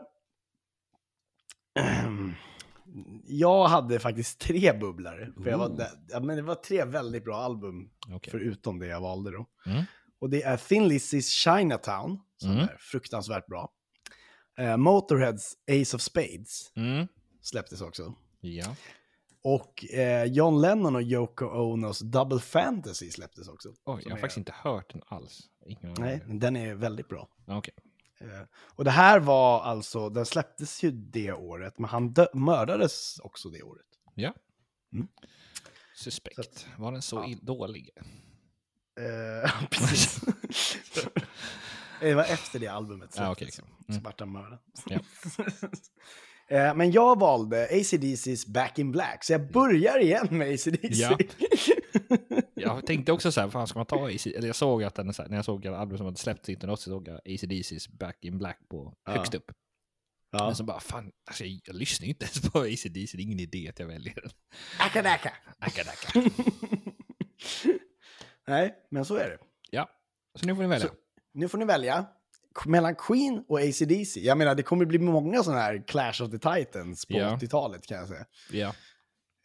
jag 3.23 3.67
hade 3.67 3.99
faktiskt 3.99 4.39
tre 4.39 4.73
bubblare. 4.79 5.33
För 5.43 5.49
jag 5.49 5.57
var, 5.57 5.87
ja, 6.09 6.19
men 6.19 6.35
det 6.35 6.41
var 6.41 6.55
tre 6.55 6.85
väldigt 6.85 7.23
bra 7.25 7.37
album, 7.37 7.89
Okej. 8.09 8.31
förutom 8.31 8.79
det 8.79 8.87
jag 8.87 9.01
valde 9.01 9.31
då. 9.31 9.45
Mm. 9.65 9.83
Och 10.23 10.29
det 10.29 10.43
är 10.43 10.57
Thin 10.57 10.91
Lizzy's 10.91 11.21
Chinatown, 11.29 12.19
som 12.37 12.51
Mm. 12.51 12.63
är 12.63 12.77
fruktansvärt 12.79 13.47
bra. 13.47 13.71
Eh, 14.57 14.77
Motorheads 14.77 15.53
Ace 15.71 15.95
of 15.95 16.01
Spades 16.01 16.71
Mm. 16.75 17.07
släpptes 17.41 17.81
också. 17.81 18.15
Ja. 18.39 18.75
Och 19.43 19.85
eh, 19.93 20.23
John 20.25 20.61
Lennon 20.61 20.95
och 20.95 21.01
Yoko 21.01 21.45
Onos 21.45 21.99
Double 21.99 22.39
Fantasy 22.39 23.11
släpptes 23.11 23.47
också. 23.47 23.69
Oj, 23.85 24.01
jag 24.03 24.09
har 24.11 24.17
är- 24.17 24.21
faktiskt 24.21 24.37
inte 24.37 24.53
hört 24.55 24.93
den 24.93 25.01
alls. 25.05 25.39
Ingen. 25.65 25.93
Nej, 25.99 26.23
men 26.25 26.39
den 26.39 26.55
är 26.55 26.75
väldigt 26.75 27.07
bra. 27.07 27.27
Okej. 27.47 27.73
Eh, 28.21 28.27
och 28.75 28.83
det 28.83 28.91
här 28.91 29.19
var 29.19 29.61
alltså, 29.61 30.09
den 30.09 30.25
släpptes 30.25 30.83
ju 30.83 30.91
det 30.91 31.31
året, 31.33 31.79
men 31.79 31.89
han 31.89 32.13
mördades 32.33 33.19
också 33.19 33.49
det 33.49 33.63
året. 33.63 33.85
Ja. 34.15 34.33
Mm. 34.93 35.07
Suspekt. 35.95 36.67
Var 36.77 36.91
den 36.91 37.01
så 37.01 37.15
ja. 37.15 37.37
dålig? 37.41 37.89
Eh, 38.99 39.67
precis. 39.71 40.21
det 41.99 42.13
var 42.13 42.23
efter 42.23 42.59
det 42.59 42.67
albumet 42.67 43.09
Ja, 43.17 43.35
släpptes. 43.35 43.59
okej. 43.59 43.69
Mm. 43.89 43.99
Så 43.99 44.03
vart 44.05 44.19
han 44.19 44.31
mördad. 44.31 44.59
Ja. 44.89 44.99
Eh, 46.57 46.75
Men 46.75 46.91
jag 46.91 47.19
valde 47.19 47.67
ACDC's 47.71 48.51
Back 48.51 48.79
in 48.79 48.91
Black, 48.91 49.23
så 49.23 49.33
jag 49.33 49.51
börjar 49.51 49.99
igen 49.99 50.27
med 50.31 50.47
ACDC. 50.53 50.87
Ja. 51.01 51.17
Jag 52.53 52.85
tänkte 52.85 53.11
också 53.11 53.31
så 53.31 53.41
här, 53.41 53.49
fan 53.49 53.67
ska 53.67 53.79
man 53.79 53.85
ta 53.85 54.07
AC? 54.09 54.25
Eller 54.27 54.47
jag 54.47 54.55
såg 54.55 54.83
att 54.83 54.95
den, 54.95 55.13
så 55.13 55.23
när 55.27 55.35
jag 55.35 55.45
såg 55.45 55.67
att 55.67 55.73
album 55.75 55.97
som 55.97 56.05
hade 56.05 56.17
släppts 56.17 56.49
1980 56.49 56.83
såg 56.83 57.07
jag 57.07 57.21
ACDC's 57.25 57.97
Back 57.97 58.17
in 58.25 58.37
Black 58.37 58.59
på 58.69 58.93
Ja. 59.05 59.11
högst 59.11 59.33
upp. 59.35 59.51
Ja. 60.31 60.45
Men 60.45 60.55
så 60.55 60.63
bara, 60.63 60.79
fan, 60.79 61.11
alltså, 61.27 61.43
jag, 61.45 61.61
jag 61.65 61.75
lyssnar 61.75 62.05
ju 62.05 62.09
inte 62.11 62.25
ens 62.25 62.41
på 62.51 62.59
ACDC, 62.59 62.89
det 63.17 63.21
är 63.21 63.23
ingen 63.23 63.39
idé 63.39 63.69
att 63.69 63.79
jag 63.79 63.87
väljer 63.87 64.13
den. 64.15 64.31
Akadaka. 64.79 65.33
Akadaka. 65.59 66.31
Nej, 68.47 68.75
men 68.91 69.05
så 69.05 69.15
är 69.15 69.29
det. 69.29 69.37
Ja, 69.71 69.89
så 70.39 70.45
nu 70.45 70.55
får 70.55 70.61
ni 70.63 70.67
välja. 70.69 70.87
Så- 70.87 70.93
Nu 71.33 71.47
får 71.47 71.57
ni 71.57 71.65
välja 71.65 72.05
mellan 72.65 72.95
Queen 72.95 73.45
och 73.47 73.59
ACDC. 73.59 74.19
Jag 74.19 74.37
menar, 74.37 74.55
det 74.55 74.63
kommer 74.63 74.85
bli 74.85 74.99
många 74.99 75.43
sådana 75.43 75.61
här 75.61 75.83
Clash 75.87 76.21
of 76.23 76.31
the 76.31 76.39
Titans 76.39 77.05
på 77.05 77.13
Ja. 77.13 77.37
80-talet 77.41 77.85
kan 77.87 77.97
jag 77.97 78.07
säga. 78.07 78.25
Ja. 78.51 78.67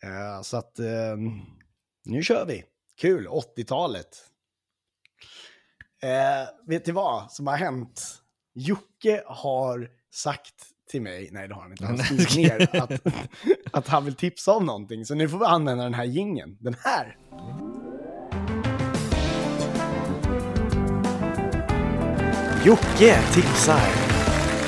Eh, 0.02 0.42
så 0.42 0.56
att 0.56 0.78
eh, 0.78 1.16
nu 2.04 2.22
kör 2.22 2.46
vi. 2.46 2.64
Kul, 3.00 3.26
80-talet. 3.28 4.08
Eh, 6.02 6.48
vet 6.66 6.86
ni 6.86 6.92
vad 6.92 7.32
som 7.32 7.46
har 7.46 7.56
hänt? 7.56 8.22
Jocke 8.54 9.22
har 9.26 9.90
sagt 10.14 10.54
till 10.90 11.02
mig, 11.02 11.28
nej 11.32 11.48
det 11.48 11.54
har 11.54 11.62
han 11.62 11.70
inte, 11.70 11.86
han 11.86 11.98
skrivit 12.04 12.36
ner 12.36 12.76
att, 12.82 13.00
att 13.72 13.88
han 13.88 14.04
vill 14.04 14.14
tipsa 14.14 14.52
om 14.52 14.66
någonting. 14.66 15.04
Så 15.04 15.14
nu 15.14 15.28
får 15.28 15.38
vi 15.38 15.44
använda 15.44 15.84
den 15.84 15.94
här 15.94 16.04
gingen. 16.04 16.56
Den 16.60 16.76
här! 16.84 17.16
Jocke 22.68 23.22
tipsar! 23.34 23.88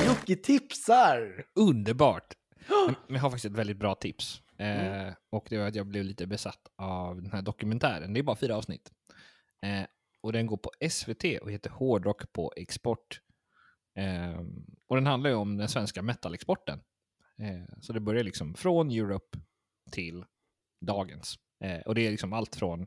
Jocke 0.07 0.36
tipsar! 0.36 1.44
Underbart! 1.55 2.34
Jag 3.09 3.18
har 3.18 3.30
faktiskt 3.30 3.44
ett 3.44 3.59
väldigt 3.59 3.76
bra 3.76 3.94
tips. 3.94 4.42
Eh, 4.57 5.12
och 5.30 5.46
det 5.51 5.59
var 5.59 5.66
att 5.66 5.74
jag 5.74 5.86
blev 5.86 6.05
lite 6.05 6.26
besatt 6.26 6.68
av 6.76 7.22
den 7.22 7.32
här 7.32 7.42
dokumentären. 7.42 8.12
Det 8.12 8.20
är 8.20 8.22
bara 8.22 8.36
fyra 8.36 8.57
avsnitt. 8.57 8.92
Eh, 9.62 9.86
och 10.20 10.32
den 10.32 10.46
går 10.46 10.57
på 10.57 10.70
SVT 10.90 11.24
och 11.42 11.53
heter 11.53 11.70
Hårdrock 11.70 12.32
på 12.32 12.53
export. 12.57 13.20
Eh, 13.94 14.40
och 14.88 14.96
den 14.96 15.07
handlar 15.07 15.30
ju 15.30 15.36
om 15.36 15.57
den 15.57 15.68
svenska 15.68 16.03
metalexporten. 16.03 16.80
Eh, 17.38 17.78
så 17.80 17.92
det 17.92 18.01
börjar 18.01 18.24
liksom 18.24 18.55
från 18.55 18.90
Europe 18.90 19.38
till 19.90 20.24
dagens. 20.80 21.38
Och 21.86 21.94
det 21.94 22.07
är 22.07 22.11
liksom 22.11 22.32
allt 22.32 22.57
från 22.57 22.86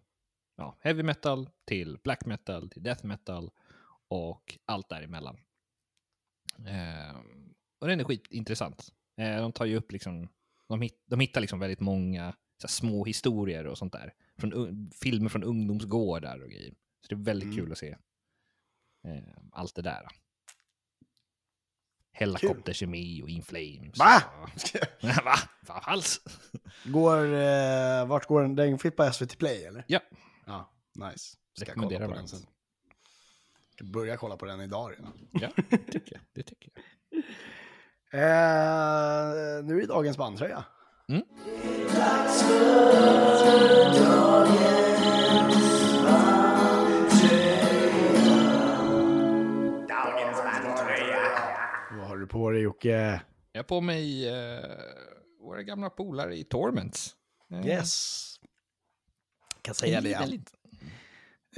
ja, 0.58 0.78
heavy 0.80 1.04
metal 1.04 1.50
till 1.66 1.98
black 2.04 2.26
metal 2.26 2.70
till 2.70 2.84
death 2.84 3.06
metal 3.06 3.52
och 4.14 4.58
allt 4.66 4.90
däremellan. 4.90 5.38
Eh, 6.68 7.16
och 7.80 7.88
den 7.88 8.00
är 8.00 8.04
skitintressant. 8.04 8.94
Eh, 9.18 9.42
de 9.42 9.52
tar 9.52 9.66
ju 9.66 9.76
upp 9.76 9.92
liksom, 9.92 10.30
de, 10.68 10.82
hit, 10.82 11.04
de 11.06 11.20
hittar 11.20 11.42
liksom 11.42 11.60
väldigt 11.60 11.80
många 11.80 12.24
här, 12.24 12.68
små 12.68 13.06
historier 13.06 13.68
och 13.68 13.78
sånt 13.78 13.94
där. 13.94 14.14
Från, 14.38 14.92
filmer 15.02 15.30
från 15.30 15.44
ungdomsgårdar 15.44 16.40
och 16.40 16.50
grejer. 16.50 16.74
Så 17.02 17.08
det 17.10 17.16
är 17.16 17.26
väldigt 17.26 17.46
Mm. 17.46 17.58
kul 17.58 17.72
att 17.72 17.78
se 17.78 17.96
eh, 19.08 19.34
allt 19.52 19.76
det 19.76 19.82
där. 19.82 20.08
Helikopterkemi 22.12 23.22
och 23.24 23.30
Inflames. 23.30 24.00
Va? 24.00 24.24
Och... 24.42 24.50
Va? 25.26 25.36
Va? 25.68 25.74
Alls? 25.74 26.22
Går, 26.86 27.34
eh, 27.34 28.06
vart 28.08 28.26
går 28.28 28.42
den? 28.42 28.56
Den 28.56 28.80
finns 28.80 28.96
på 28.96 29.14
SVT 29.14 29.38
Play 29.38 29.64
eller? 29.66 29.86
Ja. 29.88 30.00
Ja, 30.46 30.74
nice. 30.96 31.38
Ska 31.54 31.72
jag 31.72 31.76
kolla 31.76 32.08
på 32.08 32.14
den 32.14 32.28
sen. 32.28 32.40
Ska 33.76 33.84
börja 33.86 34.18
kolla 34.18 34.38
på 34.38 34.46
den 34.46 34.62
idag 34.62 34.92
redan. 34.92 35.28
Ja, 35.32 35.50
det 35.70 35.78
tycker 35.78 36.14
jag. 36.14 36.22
Det 36.34 36.44
tycker 36.44 36.72
jag. 36.76 37.24
Eh, 38.14 39.64
nu 39.64 39.78
är 39.78 39.82
det 39.82 39.88
dagens 39.88 40.18
bandtröja. 40.18 40.66
Mm. 41.10 41.24
Vad 51.92 52.08
har 52.08 52.18
du 52.18 52.28
på 52.28 52.50
dig 52.52 52.62
Jocke? 52.62 53.22
Jag 53.52 53.60
har 53.60 53.64
på 53.64 53.82
mig 53.82 54.30
eh, 54.30 54.70
våra 55.40 55.64
gamla 55.64 55.90
polare 55.90 56.36
i 56.38 56.44
Torments. 56.44 57.16
Eh, 57.52 57.68
Yes. 57.68 58.36
Kan 59.62 59.76
säga 59.76 60.02
det. 60.02 60.14
Eh, 60.14 60.20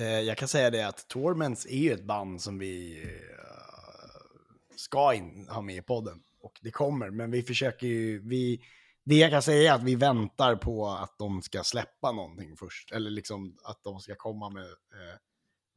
jag 0.03 0.37
kan 0.37 0.47
säga 0.47 0.69
det 0.69 0.87
att 0.87 1.07
Torments 1.07 1.65
är 1.65 1.77
ju 1.77 1.91
ett 1.91 2.03
band 2.05 2.41
som 2.41 2.59
vi 2.59 3.03
eh, 3.03 3.09
ska 4.75 5.13
in, 5.13 5.47
ha 5.49 5.61
med 5.61 5.75
i 5.75 5.81
podden. 5.81 6.21
Och 6.41 6.59
det 6.61 6.71
kommer, 6.71 7.09
men 7.09 7.31
vi 7.31 7.41
försöker 7.43 7.87
ju, 7.87 8.19
vi, 8.29 8.61
det 9.03 9.15
jag 9.15 9.31
kan 9.31 9.41
säga 9.41 9.71
är 9.71 9.75
att 9.75 9.83
vi 9.83 9.95
väntar 9.95 10.55
på 10.55 10.87
att 10.87 11.17
de 11.17 11.41
ska 11.41 11.63
släppa 11.63 12.11
någonting 12.11 12.57
först. 12.57 12.91
Eller 12.91 13.09
liksom 13.09 13.57
att 13.63 13.83
de 13.83 13.99
ska 13.99 14.15
komma 14.15 14.49
med 14.49 14.63
eh, 14.63 15.17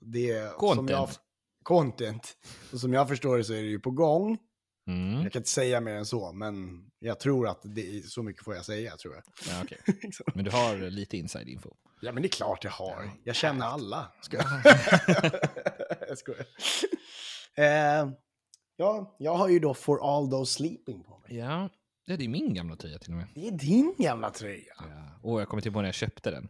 det. 0.00 0.50
Som 0.58 0.88
jag, 0.88 1.08
Content. 1.08 1.20
content. 1.62 2.36
Och 2.72 2.80
som 2.80 2.92
jag 2.92 3.08
förstår 3.08 3.38
det 3.38 3.44
så 3.44 3.52
är 3.52 3.62
det 3.62 3.68
ju 3.68 3.80
på 3.80 3.90
gång. 3.90 4.38
Mm. 4.88 5.22
Jag 5.22 5.32
kan 5.32 5.40
inte 5.40 5.50
säga 5.50 5.80
mer 5.80 5.94
än 5.94 6.06
så, 6.06 6.32
men 6.32 6.84
jag 6.98 7.20
tror 7.20 7.48
att 7.48 7.60
det 7.62 7.98
är, 7.98 8.00
så 8.00 8.22
mycket 8.22 8.44
får 8.44 8.54
jag 8.54 8.64
säga 8.64 8.96
tror 8.96 9.14
jag. 9.14 9.24
Ja, 9.48 9.62
okej. 9.64 9.78
Men 10.34 10.44
du 10.44 10.50
har 10.50 10.90
lite 10.90 11.16
inside 11.16 11.48
info. 11.48 11.70
Ja, 12.00 12.12
men 12.12 12.22
det 12.22 12.26
är 12.26 12.30
klart 12.30 12.64
jag 12.64 12.70
har. 12.70 13.10
Jag 13.24 13.36
känner 13.36 13.66
alla. 13.66 14.12
Ska 14.20 14.36
jag? 14.36 14.46
jag 16.08 16.18
skojar. 16.18 16.46
Eh, 17.54 18.10
ja, 18.76 19.16
jag 19.18 19.34
har 19.34 19.48
ju 19.48 19.58
då 19.58 19.74
For 19.74 20.16
All 20.16 20.30
Those 20.30 20.52
Sleeping 20.52 21.04
på 21.04 21.18
mig. 21.18 21.36
Ja, 21.36 21.68
det 22.06 22.24
är 22.24 22.28
min 22.28 22.54
gamla 22.54 22.76
tröja 22.76 22.98
till 22.98 23.12
och 23.12 23.16
med. 23.16 23.26
Det 23.34 23.48
är 23.48 23.52
din 23.52 23.94
gamla 23.98 24.30
tröja. 24.30 24.74
Ja. 24.78 25.20
Och 25.22 25.40
jag 25.40 25.48
kommer 25.48 25.62
till 25.62 25.72
på 25.72 25.80
när 25.80 25.88
jag 25.88 25.94
köpte 25.94 26.30
den. 26.30 26.48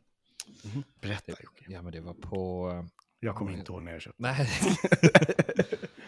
Berätta 1.00 1.32
Jocke. 1.42 1.64
Ja, 1.68 1.82
men 1.82 1.92
det 1.92 2.00
var 2.00 2.14
på... 2.14 2.72
Jag 3.20 3.34
kommer 3.34 3.52
inte 3.52 3.72
ihåg 3.72 3.82
när 3.82 3.92
jag 3.92 4.02
köpte. 4.02 4.22
Nej. 4.22 4.48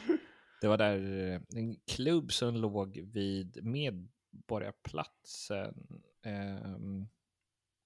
det 0.61 0.69
var 0.69 0.79
där 0.79 1.33
eh, 1.33 1.41
en 1.59 1.77
klubb 1.87 2.33
som 2.33 2.57
låg 2.57 2.99
vid 2.99 3.65
Medborgarplatsen. 3.65 6.03
Eh, 6.23 6.73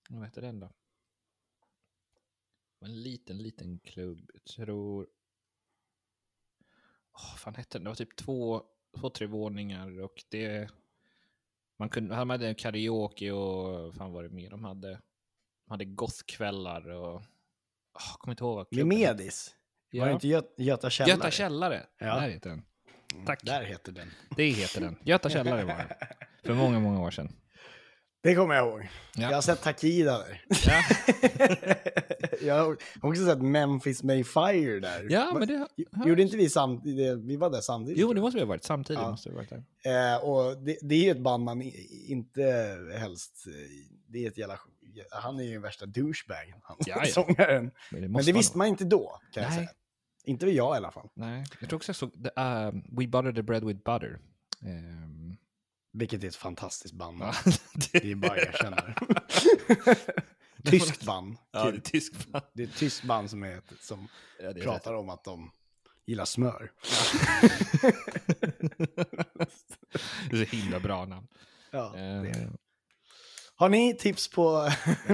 vad 0.08 0.24
heter 0.24 0.42
den 0.42 0.60
då? 0.60 0.66
Det 0.66 0.72
var 2.78 2.88
En 2.88 3.02
liten, 3.02 3.38
liten 3.38 3.78
klubb. 3.78 4.30
Jag 4.34 4.44
tror... 4.44 5.08
Vad 7.12 7.38
fan 7.38 7.54
hette 7.54 7.78
den? 7.78 7.84
Det 7.84 7.90
var 7.90 7.94
typ 7.94 8.16
två, 8.16 8.62
två 8.96 9.10
tre 9.10 9.26
våningar 9.26 10.00
och 10.00 10.24
det... 10.28 10.70
Man 11.76 11.88
kunde, 11.88 12.16
de 12.16 12.30
hade 12.30 12.54
karaoke 12.54 13.32
och 13.32 13.94
fan 13.94 14.12
var 14.12 14.22
det 14.22 14.28
mer 14.28 14.50
de 14.50 14.64
hade? 14.64 14.88
De 15.64 15.70
hade 15.70 15.84
gothkvällar 15.84 16.88
och... 16.88 17.14
Oh, 17.94 18.16
kommer 18.18 18.32
inte 18.32 18.44
ihåg 18.44 18.56
vad 18.56 18.68
klubben 18.68 18.98
hette. 18.98 19.14
Var 20.00 20.06
det 20.06 20.12
inte 20.12 20.28
Göt 20.28 20.54
Göta 20.58 20.90
källare? 20.90 21.16
Göta 21.16 21.30
källare. 21.30 21.82
Ja. 21.98 22.06
Där 22.20 22.28
heter 22.28 22.50
den. 22.50 22.62
Mm, 23.14 23.26
Tack. 23.26 23.42
Där 23.42 23.62
heter 23.62 23.92
den. 23.92 24.10
Det 24.36 24.44
heter 24.44 24.80
den. 24.80 24.96
Göta 25.04 25.30
källare 25.30 25.64
var 25.64 25.74
det. 25.74 25.96
För 26.46 26.54
många, 26.54 26.80
många 26.80 27.00
år 27.02 27.10
sedan. 27.10 27.32
Det 28.22 28.34
kommer 28.34 28.54
jag 28.54 28.68
ihåg. 28.68 28.80
Ja. 29.16 29.22
Jag 29.22 29.34
har 29.34 29.42
sett 29.42 29.62
Takida 29.62 30.18
där. 30.18 30.42
Ja, 30.66 30.82
jag 32.42 32.54
har 32.64 32.76
också 33.02 33.24
sett 33.26 33.42
Memphis 33.42 34.02
Mayfire 34.02 34.80
där. 34.80 35.06
ja 35.10 35.32
men 35.38 35.48
det... 35.48 35.66
Gjorde 36.06 36.22
inte 36.22 36.36
vi 36.36 36.48
samtidigt? 36.50 37.18
Vi 37.24 37.36
var 37.36 37.50
där 37.50 37.60
samtidigt. 37.60 38.00
Jo, 38.00 38.12
det 38.12 38.16
jag. 38.18 38.22
måste 38.22 38.36
vi 38.36 38.42
ha 38.42 38.48
varit. 38.48 38.64
Samtidigt 38.64 39.02
Ja. 39.02 39.10
måste 39.10 39.28
vi 39.28 39.34
ha 39.34 39.42
varit 39.42 39.50
där. 39.84 40.12
Eh, 40.14 40.24
och 40.24 40.56
det, 40.64 40.78
det 40.82 40.94
är 40.94 41.02
ju 41.04 41.10
ett 41.10 41.20
band 41.22 41.44
man 41.44 41.62
inte 42.08 42.42
helst... 42.98 43.44
eh, 43.46 43.52
Det 44.08 44.24
är 44.24 44.28
ett 44.28 44.38
jävla... 44.38 44.58
Han 45.10 45.40
är 45.40 45.44
ju 45.44 45.52
den 45.52 45.62
värsta 45.62 45.86
douchebagen, 45.86 46.58
han 46.62 46.76
Ja, 46.86 46.96
ja. 47.04 47.04
sångaren. 47.12 47.70
Men 47.90 48.02
det, 48.02 48.08
Men 48.08 48.24
det 48.24 48.32
visste 48.32 48.58
man 48.58 48.66
inte 48.66 48.84
då, 48.84 49.20
kan 49.32 49.42
jag 49.42 49.50
Nej. 49.50 49.58
säga. 49.58 49.70
Inte 50.24 50.46
jag 50.46 50.74
i 50.74 50.76
alla 50.76 50.90
fall. 50.90 51.08
Nej, 51.14 51.44
jag 51.60 51.68
tror 51.68 51.76
också 51.76 51.88
jag 51.90 51.96
såg 51.96 52.12
the, 52.12 52.40
uh, 52.40 52.70
We 52.98 53.06
butter 53.06 53.32
the 53.32 53.42
bread 53.42 53.64
with 53.64 53.80
butter. 53.82 54.18
Ehm, 54.62 55.36
Vilket 55.92 56.24
är 56.24 56.28
ett 56.28 56.36
fantastiskt 56.36 56.94
band. 56.94 57.22
ja, 57.22 57.34
Det 57.92 58.10
är 58.10 58.14
bara 58.14 58.36
erkänna 58.38 58.76
det. 60.56 60.70
Tyskt 60.70 61.04
band. 61.06 61.36
Ja, 61.50 61.70
det 61.70 61.76
är 61.76 61.80
tyskt 61.80 62.26
band. 62.26 62.44
Det 62.52 62.62
är 62.62 62.66
ett 62.66 62.76
tyskt 62.76 63.04
band 63.04 63.30
som, 63.30 63.42
är, 63.42 63.62
som 63.80 64.08
Ja, 64.42 64.52
det 64.52 64.60
pratar 64.60 64.94
om 64.94 65.08
att 65.08 65.24
de 65.24 65.50
gillar 66.06 66.24
smör. 66.24 66.72
Det 70.30 70.40
är 70.40 70.44
så 70.44 70.56
himla 70.56 70.80
bra 70.80 71.04
namn. 71.04 71.26
Ja, 71.70 71.90
det 71.94 72.00
är 72.00 72.22
det. 72.22 72.28
Eh, 72.30 72.48
Har 73.56 73.68
ni 73.68 73.94
tips 73.96 74.30
på 74.30 74.70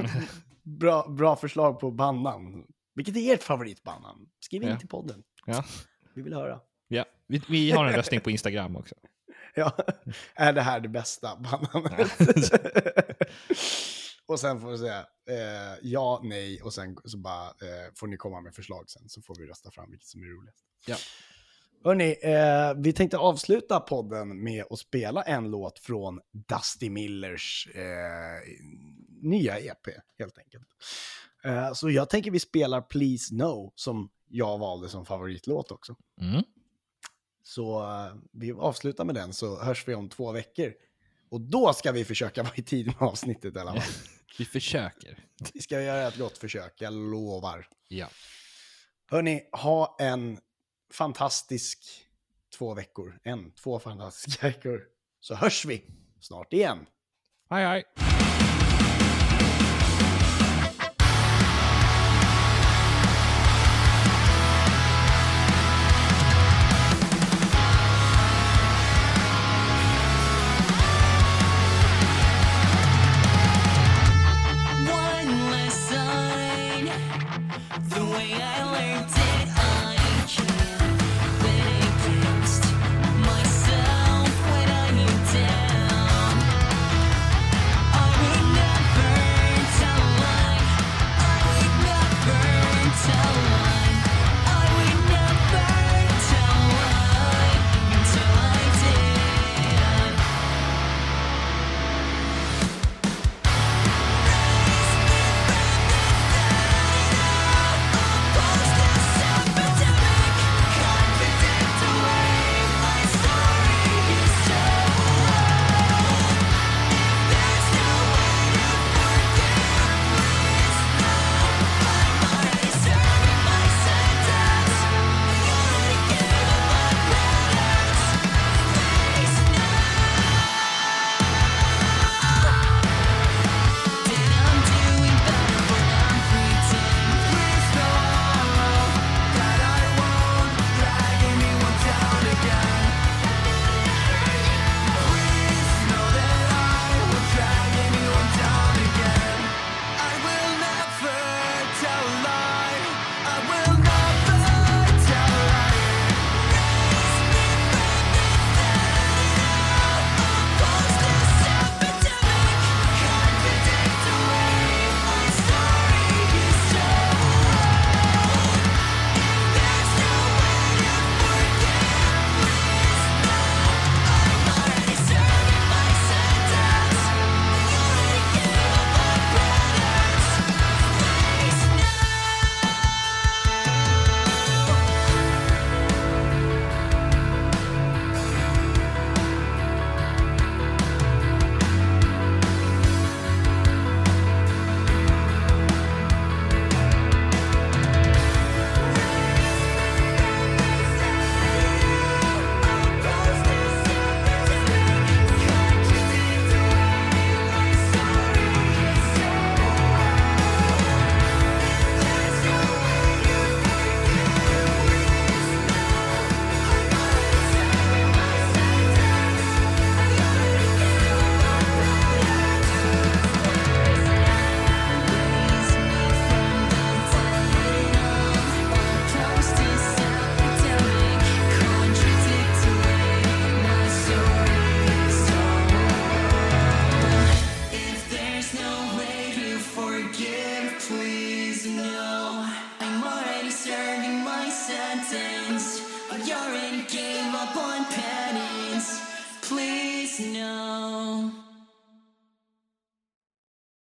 bra, 0.63 1.09
bra 1.09 1.37
förslag 1.37 1.81
på 1.81 1.91
bandnamn? 1.91 2.65
Vilket 3.05 3.17
är 3.17 3.35
ert 3.35 3.43
favoritbandnamn? 3.43 4.29
Skriv 4.41 4.63
in 4.63 4.69
Ja. 4.69 4.79
till 4.79 4.89
podden. 4.89 5.23
ja. 5.47 5.65
Vi 6.15 6.23
vill 6.23 6.35
höra. 6.35 6.61
ja. 6.89 7.05
Vi, 7.27 7.43
vi 7.49 7.71
har 7.71 7.85
en 7.87 7.93
röstning 7.93 8.21
på 8.21 8.31
Instagram 8.31 8.77
också. 8.77 8.95
Ja, 9.55 9.77
är 10.35 10.53
det 10.53 10.61
här 10.63 10.81
det 10.81 10.89
bästa 10.89 11.37
bandnamnet? 11.37 12.11
och 14.27 14.41
sen 14.41 14.61
får 14.61 14.71
vi 14.71 14.79
säga 14.79 14.99
eh, 15.31 15.79
ja, 15.83 16.21
nej 16.25 16.63
och 16.63 16.75
sen 16.75 16.97
så 17.05 17.19
bara 17.19 17.47
eh, 17.47 17.93
får 17.97 18.07
ni 18.07 18.17
komma 18.17 18.41
med 18.41 18.55
förslag 18.55 18.91
sen 18.91 19.09
så 19.09 19.23
får 19.23 19.35
vi 19.39 19.47
rösta 19.47 19.71
fram 19.71 19.91
vilket 19.91 20.09
som 20.09 20.23
är 20.23 20.27
roligast. 20.27 20.65
Ja. 20.87 20.97
Hörni, 21.85 22.17
eh, 22.23 22.75
vi 22.83 22.93
tänkte 22.93 23.19
avsluta 23.19 23.81
podden 23.81 24.43
med 24.43 24.65
att 24.71 24.79
spela 24.79 25.23
en 25.23 25.51
låt 25.51 25.79
från 25.79 26.21
Dusty 26.33 26.91
Millers 26.91 27.69
eh, 27.75 28.53
nya 29.23 29.59
EP, 29.59 29.87
helt 30.19 30.39
enkelt. 30.39 30.67
Eh, 31.45 31.73
så 31.73 31.91
jag 31.91 32.11
tänker 32.11 32.31
vi 32.31 32.41
spelar 32.41 32.81
Please 32.81 33.35
No, 33.35 33.73
som 33.75 34.11
jag 34.29 34.59
valde 34.59 34.89
som 34.89 35.07
favoritlåt 35.07 35.71
också. 35.71 35.97
Mm. 36.21 36.45
Så 37.43 37.83
eh, 37.83 38.15
vi 38.33 38.53
avslutar 38.53 39.05
med 39.05 39.15
den 39.15 39.33
så 39.33 39.63
hörs 39.63 39.89
vi 39.89 39.95
om 39.95 40.09
två 40.09 40.33
veckor. 40.33 40.73
Och 41.31 41.41
då 41.41 41.73
ska 41.73 41.93
vi 41.93 42.05
försöka 42.05 42.43
vara 42.43 42.55
i 42.57 42.63
tid 42.63 42.87
med 42.87 42.97
avsnittet 42.99 43.57
i 43.57 43.59
alla 43.59 43.73
fall. 43.73 43.83
Vi 44.39 44.45
försöker. 44.45 45.19
Vi 45.55 45.61
ska 45.61 45.83
göra 45.83 46.09
ett 46.09 46.19
gott 46.19 46.39
försök, 46.39 46.75
jag 46.79 46.93
lovar. 46.93 47.69
Ja. 47.89 48.09
Hörni, 49.07 49.43
ha 49.53 49.97
en 49.99 50.39
fantastisk 50.93 51.79
två 52.59 52.75
veckor. 52.75 53.19
En, 53.23 53.53
två 53.53 53.79
fantastiska 53.79 54.47
veckor. 54.47 54.83
Så 55.21 55.35
hörs 55.35 55.65
vi 55.65 55.85
snart 56.21 56.53
igen. 56.53 56.87
Hej, 57.51 57.67
hej. 57.67 58.10